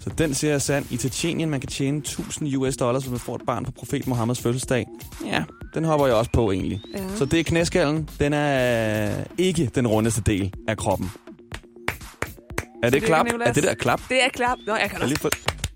Så 0.00 0.10
den 0.18 0.34
siger 0.34 0.50
jeg 0.50 0.62
sand. 0.62 0.86
I 0.90 0.96
Tjetjenien, 0.96 1.50
man 1.50 1.60
kan 1.60 1.68
tjene 1.68 1.98
1000 1.98 2.56
US 2.56 2.76
dollars, 2.76 3.02
hvis 3.02 3.10
man 3.10 3.20
får 3.20 3.34
et 3.34 3.42
barn 3.46 3.64
på 3.64 3.70
profet 3.72 4.06
Mohammeds 4.06 4.40
fødselsdag. 4.40 4.86
Ja, 5.26 5.42
den 5.74 5.84
hopper 5.84 6.06
jeg 6.06 6.14
også 6.16 6.30
på 6.32 6.50
egentlig. 6.52 6.80
Ja. 6.94 7.16
Så 7.16 7.24
det 7.24 7.40
er 7.40 7.44
knæskallen. 7.44 8.08
Den 8.20 8.32
er 8.32 9.10
ikke 9.38 9.70
den 9.74 9.86
rundeste 9.86 10.20
del 10.26 10.54
af 10.68 10.76
kroppen. 10.76 11.10
Er 12.82 12.90
det 12.90 12.92
Tillykke, 12.92 13.06
klap? 13.06 13.26
Er 13.46 13.52
det 13.52 13.62
der 13.62 13.74
klap? 13.74 14.00
Det 14.08 14.24
er 14.24 14.28
klap. 14.28 14.58
Nå, 14.66 14.74
jeg 14.74 14.90
kan 14.90 14.90
Jeg 14.92 15.02
også. 15.02 15.06
lige 15.08 15.18
få... 15.18 15.30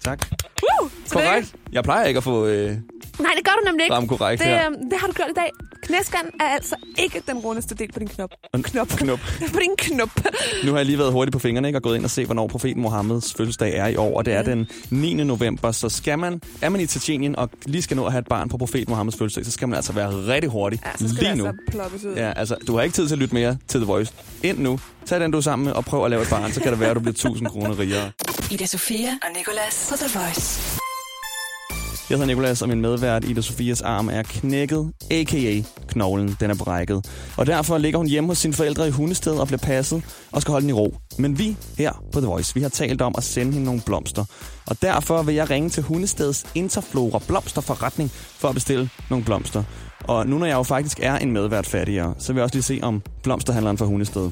Tak. 0.05 0.27
Woo! 0.63 0.89
Korrekt. 1.11 1.55
Jeg 1.73 1.85
plejer 1.85 2.05
ikke 2.07 2.19
at 2.19 2.25
få 2.25 2.47
øh, 2.47 2.69
Nej, 3.19 3.31
det 3.37 3.45
gør 3.45 3.53
du 3.53 3.65
nemlig 3.67 3.85
ikke. 3.85 3.95
ramme 3.95 4.09
korrekt 4.09 4.39
Det, 4.43 4.49
her. 4.49 4.67
øhm, 4.67 4.75
det 4.91 4.99
har 5.01 5.07
du 5.07 5.13
gjort 5.13 5.29
i 5.31 5.35
dag. 5.37 5.51
Knæskan 5.85 6.21
er 6.41 6.45
altså 6.45 6.75
ikke 6.99 7.23
den 7.27 7.39
rundeste 7.39 7.75
del 7.75 7.93
på 7.93 7.99
din 7.99 8.09
knop. 8.09 8.31
Knop. 8.63 8.89
Knop. 8.89 9.19
på 9.55 9.59
din 9.61 9.77
knop. 9.79 10.11
Nu 10.65 10.71
har 10.71 10.79
jeg 10.79 10.87
lige 10.87 10.99
været 10.99 11.13
hurtigt 11.13 11.33
på 11.33 11.39
fingrene 11.39 11.69
ikke, 11.69 11.79
og 11.79 11.83
gået 11.83 11.97
ind 11.97 12.05
og 12.05 12.11
se, 12.11 12.25
hvornår 12.25 12.47
profeten 12.47 12.83
Mohammeds 12.83 13.35
fødselsdag 13.35 13.77
er 13.77 13.87
i 13.87 13.97
år. 13.97 14.17
Og 14.17 14.25
det 14.25 14.35
er 14.35 14.43
den 14.43 14.69
9. 14.91 15.15
november. 15.15 15.73
Så 15.73 15.89
skal 15.89 16.19
man, 16.19 16.41
er 16.63 16.69
man 16.69 16.81
i 16.81 16.87
Tjetjenien 16.87 17.37
og 17.37 17.51
lige 17.67 17.83
skal 17.83 17.97
nå 17.97 18.05
at 18.07 18.13
have 18.13 18.21
et 18.21 18.29
barn 18.29 18.49
på 18.49 18.57
profeten 18.57 18.87
Mohammeds 18.91 19.17
fødselsdag, 19.17 19.45
så 19.45 19.51
skal 19.51 19.69
man 19.69 19.77
altså 19.77 19.93
være 19.93 20.11
rigtig 20.11 20.51
hurtig 20.51 20.81
Ja, 20.85 20.91
så 20.97 21.15
skal 21.15 21.23
lige 21.23 21.31
det 21.31 21.39
nu. 21.39 21.47
altså 21.93 22.09
ud. 22.09 22.15
Ja, 22.17 22.33
altså, 22.37 22.57
du 22.67 22.77
har 22.77 22.83
ikke 22.83 22.95
tid 22.95 23.09
til 23.09 23.15
at 23.15 23.19
lytte 23.19 23.35
mere 23.35 23.57
til 23.69 23.81
The 23.81 23.87
Voice. 23.87 24.13
Ind 24.43 24.59
nu. 24.59 24.81
Tag 25.07 25.21
den, 25.21 25.31
du 25.31 25.37
er 25.39 25.43
sammen 25.43 25.65
med, 25.65 25.73
og 25.73 25.85
prøv 25.85 26.05
at 26.05 26.11
lave 26.11 26.23
et 26.23 26.29
barn. 26.31 26.53
Så 26.53 26.61
kan 26.61 26.71
det 26.73 26.81
være, 26.81 26.91
at 26.91 26.97
du 26.97 27.01
bliver 27.01 27.13
1000 27.13 27.49
kroner 27.49 27.79
rigere. 27.79 28.11
Ida 28.51 28.67
Sofia 28.67 29.09
og 29.09 29.29
Nicolas 29.37 29.87
på 29.91 29.97
The 29.97 30.19
Voice. 30.19 30.84
Jeg 32.11 32.19
hedder 32.19 32.27
Nikolas, 32.27 32.63
og 32.63 32.69
min 32.69 32.81
medvært 32.81 33.25
Ida 33.25 33.41
Sofias 33.41 33.81
arm 33.81 34.09
er 34.09 34.23
knækket, 34.23 34.93
a.k.a. 35.11 35.63
knoglen, 35.89 36.37
den 36.41 36.51
er 36.51 36.55
brækket. 36.55 37.07
Og 37.37 37.47
derfor 37.47 37.79
ligger 37.79 37.99
hun 37.99 38.07
hjemme 38.07 38.31
hos 38.31 38.39
sine 38.39 38.55
forældre 38.55 38.89
i 38.89 38.91
hundested 38.91 39.33
og 39.33 39.47
bliver 39.47 39.59
passet 39.59 40.03
og 40.33 40.43
skal 40.43 40.53
holde 40.53 40.63
den 40.63 40.71
i 40.71 40.73
ro. 40.73 40.97
Men 41.19 41.39
vi 41.39 41.57
her 41.79 41.93
på 42.13 42.21
The 42.21 42.29
Voice, 42.29 42.55
vi 42.55 42.63
har 42.63 42.69
talt 42.69 43.03
om 43.03 43.15
at 43.19 43.25
sende 43.25 43.53
hende 43.53 43.65
nogle 43.65 43.81
blomster. 43.87 44.25
Og 44.67 44.83
derfor 44.83 45.23
vil 45.23 45.35
jeg 45.35 45.51
ringe 45.51 45.71
til 45.71 45.83
Hundesteds 45.83 46.47
Interflora 46.55 47.21
Blomsterforretning 47.29 48.11
for 48.11 48.49
at 48.49 48.55
bestille 48.55 48.91
nogle 49.11 49.25
blomster. 49.25 49.63
Og 50.05 50.27
nu 50.27 50.39
når 50.39 50.47
jeg 50.47 50.55
jo 50.55 50.63
faktisk 50.63 51.01
er 51.03 51.19
en 51.19 51.33
medvært 51.33 51.67
fattigere, 51.67 52.15
så 52.19 52.33
vil 52.33 52.41
jeg 52.41 52.45
også 52.45 52.57
lige 52.57 52.63
se 52.63 52.81
om 52.83 53.03
blomsterhandleren 53.23 53.79
fra 53.79 53.87
Hundested. 53.87 54.31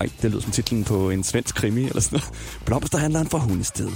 Ej, 0.00 0.08
det 0.22 0.30
lyder 0.30 0.42
som 0.42 0.52
titlen 0.52 0.84
på 0.84 1.10
en 1.10 1.24
svensk 1.24 1.54
krimi 1.54 1.84
eller 1.84 2.00
sådan 2.00 2.18
noget. 2.18 2.32
Blomsterhandleren 2.66 3.28
fra 3.28 3.38
Hundested. 3.38 3.90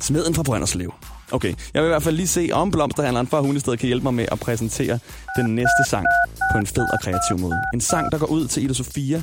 Smeden 0.00 0.34
fra 0.34 0.42
Brønderslev. 0.42 0.94
Okay, 1.32 1.52
jeg 1.74 1.82
vil 1.82 1.88
i 1.88 1.94
hvert 1.94 2.02
fald 2.02 2.16
lige 2.16 2.26
se, 2.26 2.48
om 2.52 2.70
blomsterhandleren 2.70 3.26
fra 3.26 3.40
Hundested 3.40 3.76
kan 3.76 3.86
hjælpe 3.86 4.04
mig 4.04 4.14
med 4.14 4.26
at 4.32 4.40
præsentere 4.40 4.98
den 5.36 5.54
næste 5.54 5.82
sang 5.86 6.06
på 6.52 6.58
en 6.58 6.66
fed 6.66 6.86
og 6.92 6.98
kreativ 7.04 7.38
måde. 7.38 7.56
En 7.74 7.80
sang, 7.80 8.12
der 8.12 8.18
går 8.18 8.26
ud 8.26 8.46
til 8.46 8.64
Ida 8.64 8.74
Sofia, 8.74 9.22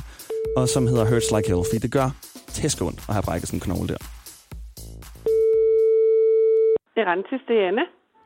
og 0.56 0.68
som 0.68 0.86
hedder 0.86 1.04
Hurts 1.10 1.30
Like 1.36 1.48
Hell, 1.48 1.62
fordi 1.70 1.78
det 1.78 1.92
gør 1.92 2.08
tæsk 2.48 2.82
ondt 2.82 2.98
at 3.08 3.14
have 3.14 3.22
brækket 3.22 3.48
sådan 3.48 3.56
en 3.56 3.60
knogle 3.60 3.88
der. 3.88 4.00
Erantis, 7.02 7.40
det 7.48 7.56
er 7.62 7.68
Anne. 7.68 7.84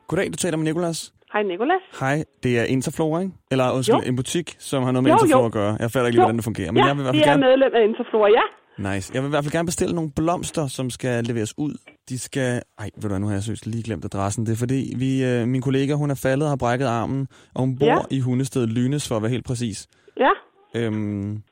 Goddag, 0.09 0.27
du 0.33 0.37
taler 0.37 0.57
med 0.57 0.65
Nikolas. 0.65 1.13
Hej, 1.33 1.43
Nikolas. 1.43 1.83
Hej, 2.01 2.25
det 2.43 2.59
er 2.61 2.65
Interflora, 2.65 3.21
ikke? 3.21 3.33
Eller 3.51 3.71
undskyld, 3.73 3.97
Jo. 3.97 4.03
en 4.11 4.17
butik, 4.17 4.57
som 4.59 4.83
har 4.85 4.93
noget 4.93 5.03
med 5.05 5.11
Jo, 5.11 5.17
Interflora 5.17 5.43
jo. 5.43 5.47
at 5.47 5.53
gøre. 5.53 5.77
Jeg 5.81 5.91
fatter 5.91 6.07
ikke 6.07 6.17
lige, 6.17 6.23
Jo. 6.23 6.27
hvordan 6.27 6.37
det 6.37 6.45
fungerer. 6.45 6.71
Men 6.73 6.81
ja, 6.83 6.87
jeg 6.87 6.97
vil 6.97 7.03
i 7.03 7.05
hvert 7.05 7.15
vi 7.15 7.19
fald 7.19 7.29
er 7.29 7.33
gerne... 7.33 7.47
medlem 7.49 7.73
af 7.79 7.83
Interflora, 7.91 8.29
ja. 8.39 8.45
Nice. 8.79 9.11
Jeg 9.15 9.23
vil 9.23 9.29
i 9.29 9.31
hvert 9.31 9.45
fald 9.45 9.53
gerne 9.53 9.67
bestille 9.67 9.95
nogle 9.95 10.11
blomster, 10.17 10.67
som 10.67 10.91
skal 10.91 11.25
leveres 11.25 11.59
ud. 11.59 11.75
De 12.09 12.19
skal... 12.19 12.63
Ej, 12.79 12.91
ved 12.95 13.03
du 13.03 13.09
hvad, 13.09 13.19
nu 13.19 13.27
har 13.27 13.35
jeg 13.35 13.43
seriøst 13.43 13.67
lige 13.67 13.83
glemt 13.83 14.05
adressen. 14.05 14.47
Det 14.47 14.53
er 14.53 14.57
fordi, 14.57 14.95
vi, 14.97 15.25
øh, 15.25 15.49
min 15.49 15.61
kollega, 15.63 15.95
hun 15.95 16.11
er 16.11 16.15
faldet 16.15 16.43
og 16.47 16.51
har 16.51 16.57
brækket 16.57 16.87
armen, 16.87 17.29
og 17.55 17.61
hun 17.61 17.79
bor 17.79 17.87
Ja. 17.87 17.99
i 18.11 18.21
Hundested 18.21 18.67
Lynes, 18.67 19.09
for 19.09 19.17
at 19.17 19.23
være 19.23 19.31
helt 19.31 19.45
præcis. 19.45 19.87
Ja, 20.17 20.31
Øhm, 20.75 21.43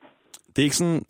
det 0.48 0.58
er 0.58 0.62
ikke 0.62 0.76
sådan... 0.76 1.02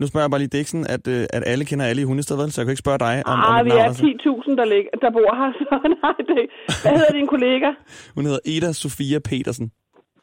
Nu 0.00 0.06
spørger 0.06 0.24
jeg 0.24 0.30
bare 0.30 0.38
lige, 0.40 0.48
det 0.48 0.54
er 0.54 0.58
ikke 0.58 0.70
sådan, 0.70 0.86
at, 0.86 1.06
øh, 1.08 1.26
at 1.32 1.42
alle 1.46 1.64
kender 1.64 1.86
alle 1.86 2.02
i 2.02 2.04
Hundested, 2.04 2.36
vel? 2.36 2.52
Så 2.52 2.60
jeg 2.60 2.66
kan 2.66 2.72
ikke 2.72 2.78
spørge 2.86 2.98
dig 2.98 3.22
om, 3.26 3.40
ah, 3.40 3.64
vi 3.64 3.68
navn. 3.68 3.80
er 3.80 3.84
altså. 3.84 4.02
10.000, 4.02 4.56
der, 4.56 4.64
ligger, 4.64 4.90
der 5.02 5.10
bor 5.10 5.30
her, 5.40 5.50
så 5.58 5.74
nej, 6.02 6.12
det 6.30 6.46
Hvad 6.82 6.92
hedder 6.98 7.12
din 7.12 7.26
kollega? 7.26 7.70
Hun 8.14 8.24
hedder 8.24 8.38
Ida 8.44 8.72
Sofia 8.72 9.18
Petersen. 9.18 9.70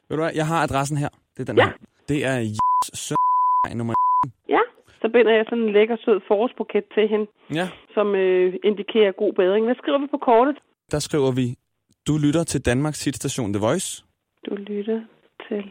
Ved 0.10 0.18
du 0.18 0.24
hvad, 0.24 0.32
jeg 0.36 0.48
har 0.48 0.64
adressen 0.64 0.98
her. 0.98 1.10
Det 1.38 1.42
er 1.42 1.46
den 1.46 1.58
Ja. 1.58 1.64
her. 1.66 1.72
Det 2.10 2.26
er 2.26 2.40
J- 2.42 2.90
søn 2.94 3.16
nummer... 3.78 3.94
Ja, 4.50 4.60
så 5.04 5.10
binder 5.14 5.32
jeg 5.38 5.46
sådan 5.50 5.64
en 5.64 5.72
lækker, 5.78 5.96
sød 6.06 6.20
forårsbuket 6.28 6.84
til 6.96 7.06
hende, 7.12 7.26
Ja, 7.60 7.68
som 7.96 8.08
øh, 8.16 8.54
indikerer 8.64 9.12
god 9.12 9.34
bedring. 9.34 9.66
Hvad 9.66 9.76
skriver 9.82 10.00
vi 10.04 10.08
på 10.16 10.18
kortet? 10.30 10.56
der 10.92 11.00
skriver 11.00 11.32
vi, 11.32 11.46
du 12.08 12.14
lytter 12.26 12.44
til 12.44 12.66
Danmarks 12.66 13.06
hitstation 13.06 13.54
The 13.54 13.62
Voice. 13.68 14.04
Du 14.46 14.56
lytter 14.56 15.00
til 15.48 15.62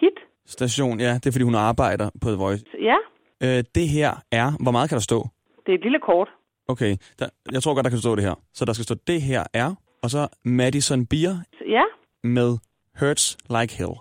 hit. 0.00 0.16
Station, 0.46 1.00
ja, 1.00 1.12
det 1.14 1.26
er 1.26 1.32
fordi, 1.32 1.44
hun 1.44 1.54
arbejder 1.54 2.10
på 2.22 2.28
The 2.28 2.36
Voice. 2.44 2.64
Ja, 2.90 2.96
Øh, 3.42 3.64
det 3.74 3.88
her 3.88 4.10
er... 4.32 4.46
Hvor 4.62 4.72
meget 4.72 4.88
kan 4.88 4.96
der 4.96 5.02
stå? 5.02 5.18
det 5.66 5.72
er 5.74 5.78
et 5.78 5.82
lille 5.82 6.00
kort. 6.00 6.28
Okay, 6.68 6.96
der, 7.18 7.26
jeg 7.52 7.62
tror 7.62 7.74
godt, 7.74 7.84
der 7.84 7.90
kan 7.90 7.98
stå 7.98 8.16
det 8.16 8.24
her. 8.24 8.34
Så 8.54 8.64
der 8.64 8.72
skal 8.72 8.84
stå, 8.84 8.94
det 9.06 9.22
her 9.22 9.44
er, 9.54 9.74
og 10.02 10.10
så 10.10 10.28
Madison 10.44 11.06
Beer 11.06 11.34
Ja, 11.68 11.82
med 12.24 12.58
Hurts 13.00 13.38
Like 13.60 13.74
Hell. 13.78 13.94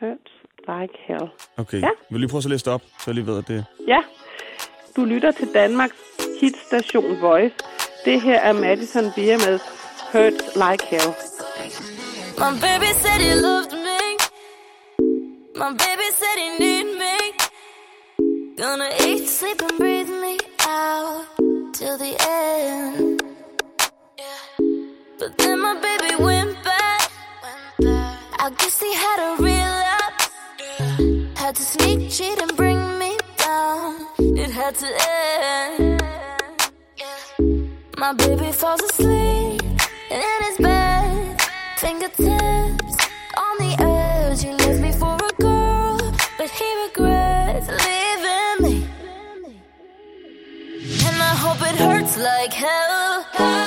hurts 0.00 0.32
like 0.68 0.94
hell. 1.06 1.28
Okay, 1.58 1.80
Ja. 1.82 1.88
vil 2.10 2.14
du 2.14 2.18
lige 2.18 2.28
prøve 2.30 2.38
at 2.38 2.50
læse 2.50 2.64
det 2.64 2.72
op, 2.72 2.82
så 2.98 3.04
jeg 3.06 3.14
lige 3.14 3.26
ved, 3.26 3.38
at 3.38 3.48
det... 3.48 3.64
Ja, 3.88 4.00
du 4.96 5.04
lytter 5.04 5.30
til 5.30 5.54
Danmarks 5.54 5.94
hitstation 6.40 7.20
Voice. 7.20 7.54
Det 8.04 8.20
her 8.20 8.40
er 8.40 8.52
Madison 8.52 9.12
Beer 9.16 9.38
med 9.38 9.58
Hurts 10.12 10.56
Like 10.56 10.86
Hell. 10.86 11.14
My 12.38 12.52
baby 12.60 12.90
said 13.02 13.20
he 13.20 13.34
loved 13.34 13.72
me. 13.88 14.02
My 15.62 15.70
baby 15.84 16.08
said 16.20 16.36
he 16.42 16.48
need 16.64 16.86
me. 17.02 17.16
Gonna 18.62 18.88
eat, 19.08 19.28
sleep, 19.28 19.62
and 19.62 19.78
breathe 19.78 20.12
me 20.24 20.34
out 20.68 21.24
till 21.74 21.96
the 22.04 22.14
end. 22.28 23.20
But 25.18 25.38
then 25.38 25.60
my 25.60 25.74
baby 25.86 26.12
went 26.24 26.54
back. 26.64 27.10
I 28.44 28.50
guess 28.58 28.76
he 28.86 28.92
had 29.04 29.18
a 29.28 29.42
relapse. 29.42 30.30
Had 31.40 31.54
to 31.56 31.62
sneak, 31.62 32.10
cheat, 32.10 32.38
and 32.42 32.56
bring 32.56 32.98
me 32.98 33.16
down. 33.38 34.23
It 34.36 34.50
had 34.50 34.74
to 34.76 34.88
end. 35.08 36.02
My 37.96 38.12
baby 38.12 38.50
falls 38.50 38.82
asleep 38.82 39.62
in 40.10 40.42
his 40.46 40.58
bed, 40.58 41.40
fingertips 41.76 42.96
on 43.36 43.54
the 43.58 43.76
edge. 43.78 44.42
He 44.42 44.50
left 44.50 44.80
me 44.80 44.92
for 44.92 45.14
a 45.14 45.32
girl, 45.40 45.98
but 46.36 46.50
he 46.50 46.68
regrets 46.84 47.68
leaving 47.68 48.58
me. 48.60 48.88
And 51.06 51.16
I 51.30 51.34
hope 51.44 51.62
it 51.62 51.76
hurts 51.76 52.18
like 52.18 52.52
hell. 52.52 53.63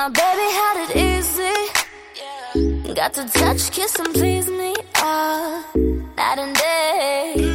My 0.00 0.08
baby 0.08 0.48
had 0.60 0.76
it 0.84 0.92
easy. 0.96 1.56
Yeah. 2.16 2.94
Got 2.94 3.12
to 3.16 3.28
touch, 3.28 3.70
kiss, 3.70 3.96
and 3.96 4.14
please 4.14 4.48
me. 4.48 4.74
Ah, 4.94 5.62
night 6.16 6.38
and 6.38 6.56
day. 6.56 7.54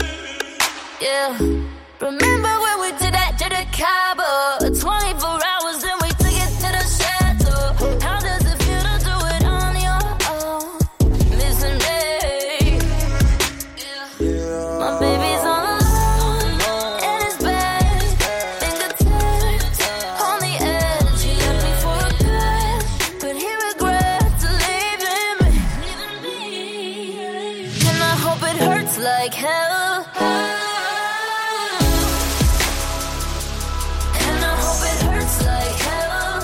Yeah. 1.02 1.36
Remember 2.00 2.45
like 29.26 29.34
hell. 29.34 30.06
And 34.26 34.40
I 34.52 34.56
hope 34.64 34.82
it 34.92 35.00
hurts 35.10 35.38
like 35.50 35.78
hell. 35.88 36.36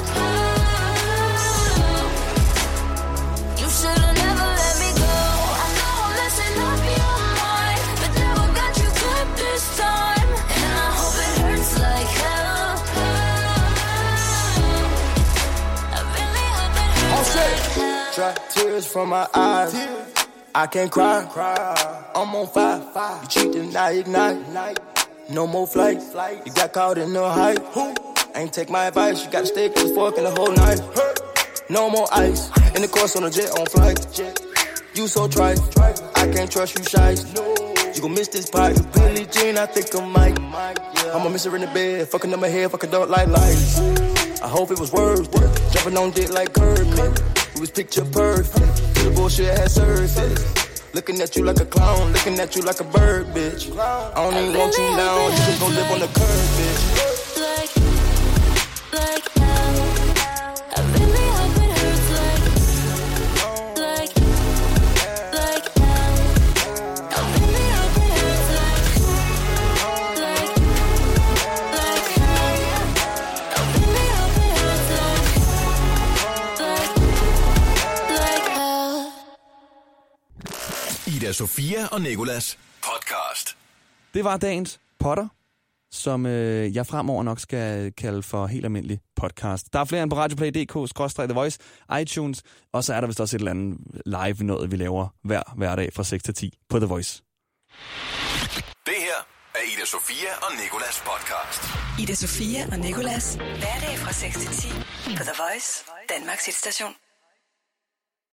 You 3.62 3.68
should 3.78 4.00
have 4.04 4.16
never 4.24 4.48
let 4.62 4.76
me 4.82 4.90
go. 4.98 5.18
I 5.62 5.68
know 5.78 5.94
I'm 6.06 6.14
messing 6.22 6.56
up 6.70 6.82
your 6.98 7.18
mind, 7.44 7.82
but 8.02 8.12
never 8.24 8.48
got 8.60 8.74
you 8.82 8.90
good 9.04 9.28
this 9.42 9.64
time. 9.78 10.30
And 10.58 10.72
I 10.74 10.90
hope 11.00 11.18
it 11.28 11.34
hurts 11.44 11.72
like 11.86 12.12
hell. 12.24 12.72
I 15.98 16.02
really 16.18 16.48
hope 16.58 16.74
tears 18.50 18.86
from 18.88 19.08
my 19.10 19.26
eyes. 19.36 19.72
Tears 19.72 20.01
I 20.54 20.68
can't 20.68 20.92
cry. 20.92 21.26
I'm 22.14 22.36
on 22.36 22.48
fire. 22.48 23.22
You 23.22 23.28
cheat 23.30 23.56
and 23.56 23.76
I 23.76 23.92
ignite. 23.92 24.80
No 25.30 25.48
more 25.48 25.66
flight. 25.66 26.02
You 26.46 26.52
got 26.52 26.74
caught 26.74 26.98
in 26.98 27.14
the 27.14 27.30
hype. 27.30 27.64
Ain't 28.36 28.52
take 28.52 28.70
my 28.70 28.88
advice. 28.88 29.24
You 29.24 29.32
gotta 29.32 29.46
stay 29.46 29.70
close 29.70 29.96
fucking 29.96 30.24
the 30.24 30.32
whole 30.32 30.52
night. 30.52 30.82
No 31.70 31.90
more 31.90 32.08
ice. 32.12 32.50
In 32.76 32.82
the 32.82 32.90
course 32.90 33.16
on 33.16 33.24
a 33.24 33.30
jet 33.30 33.58
on 33.58 33.66
flight. 33.68 33.98
You 34.94 35.08
so 35.08 35.30
trite. 35.30 35.60
I 36.18 36.30
can't 36.34 36.52
trust 36.52 36.78
you, 36.78 36.84
shies. 36.84 37.24
You 37.96 38.02
gon' 38.02 38.14
miss 38.14 38.28
this 38.28 38.50
pipe. 38.50 38.76
Billie 38.94 39.26
Jean, 39.28 39.58
I 39.58 39.66
think 39.68 39.96
I 39.96 40.06
might. 40.06 40.38
I'ma 41.14 41.30
miss 41.30 41.46
her 41.46 41.56
in 41.56 41.62
the 41.62 41.68
bed. 41.68 42.10
Fucking 42.10 42.34
up 42.34 42.42
my 42.42 42.50
head. 42.50 42.72
Fucking 42.72 42.92
don't 42.92 43.10
like 43.10 43.30
lights. 43.30 43.80
I 44.42 44.50
hope 44.50 44.72
it 44.72 44.80
was 44.80 44.92
worth 44.92 45.34
it. 45.34 45.74
Jumping 45.74 45.98
on 45.98 46.12
dick 46.12 46.30
like 46.30 46.52
Kirby. 46.52 46.90
It 46.90 47.60
was 47.60 47.72
picture 47.72 48.04
perfect. 48.04 48.91
The 49.04 49.10
bullshit 49.16 49.58
had 49.58 49.72
surfaced. 49.72 50.94
Looking 50.94 51.22
at 51.22 51.36
you 51.36 51.44
like 51.44 51.60
a 51.60 51.66
clown, 51.66 52.14
looking 52.14 52.40
at 52.40 52.56
you 52.56 52.62
like 52.62 52.80
a 52.82 52.84
bird, 52.84 53.28
bitch. 53.28 53.76
I 53.80 54.14
don't 54.14 54.36
even 54.36 54.58
want 54.58 54.78
you 54.78 54.84
now, 54.96 55.28
you 55.28 55.38
can 55.38 55.60
go 55.60 55.68
live 55.68 55.92
on 55.92 56.00
the 56.02 56.08
curb, 56.08 56.48
bitch. 56.60 56.82
Like, 57.42 57.72
like 58.94 59.31
Ida 81.32 81.38
Sofia 81.38 81.88
og 81.88 82.02
Nikolas 82.02 82.60
podcast. 82.82 83.58
Det 84.14 84.24
var 84.24 84.38
dagens 84.38 84.80
potter, 85.00 85.28
som 85.92 86.26
øh, 86.26 86.76
jeg 86.76 86.88
fremover 86.88 87.24
nok 87.24 87.40
skal 87.40 87.94
kalde 87.94 88.24
for 88.24 88.48
helt 88.48 88.66
almindelig 88.66 89.00
podcast. 89.16 89.74
Der 89.74 89.80
er 89.80 89.86
flere 89.86 90.04
end 90.04 90.12
på 90.12 90.18
radioplay.dk, 90.18 90.74
The 91.18 91.34
Voice, 91.34 91.60
iTunes, 92.02 92.44
og 92.74 92.84
så 92.84 92.94
er 92.94 93.00
der 93.02 93.08
vist 93.08 93.20
også 93.20 93.38
et 93.38 93.40
eller 93.40 93.52
andet 93.52 93.78
live 94.06 94.44
noget, 94.48 94.72
vi 94.72 94.76
laver 94.76 95.08
hver 95.24 95.44
hverdag 95.56 95.94
fra 95.94 96.04
6 96.04 96.24
til 96.24 96.34
10 96.34 96.54
på 96.70 96.80
The 96.80 96.88
Voice. 96.88 97.22
Det 98.86 98.98
her 99.08 99.20
er 99.56 99.64
Ida 99.74 99.86
Sofia 99.86 100.32
og 100.42 100.52
Nikolas 100.64 101.04
podcast. 101.10 101.62
Ida 102.02 102.16
Sofia 102.16 102.68
og 102.72 102.80
Nikolas. 102.80 103.36
Hverdag 103.36 103.96
fra 103.98 104.14
6 104.14 104.38
til 104.38 104.50
10 104.50 104.68
på 105.18 105.24
The 105.24 105.36
Voice, 105.44 105.86
Danmarks 106.10 106.46
hitstation. 106.46 106.94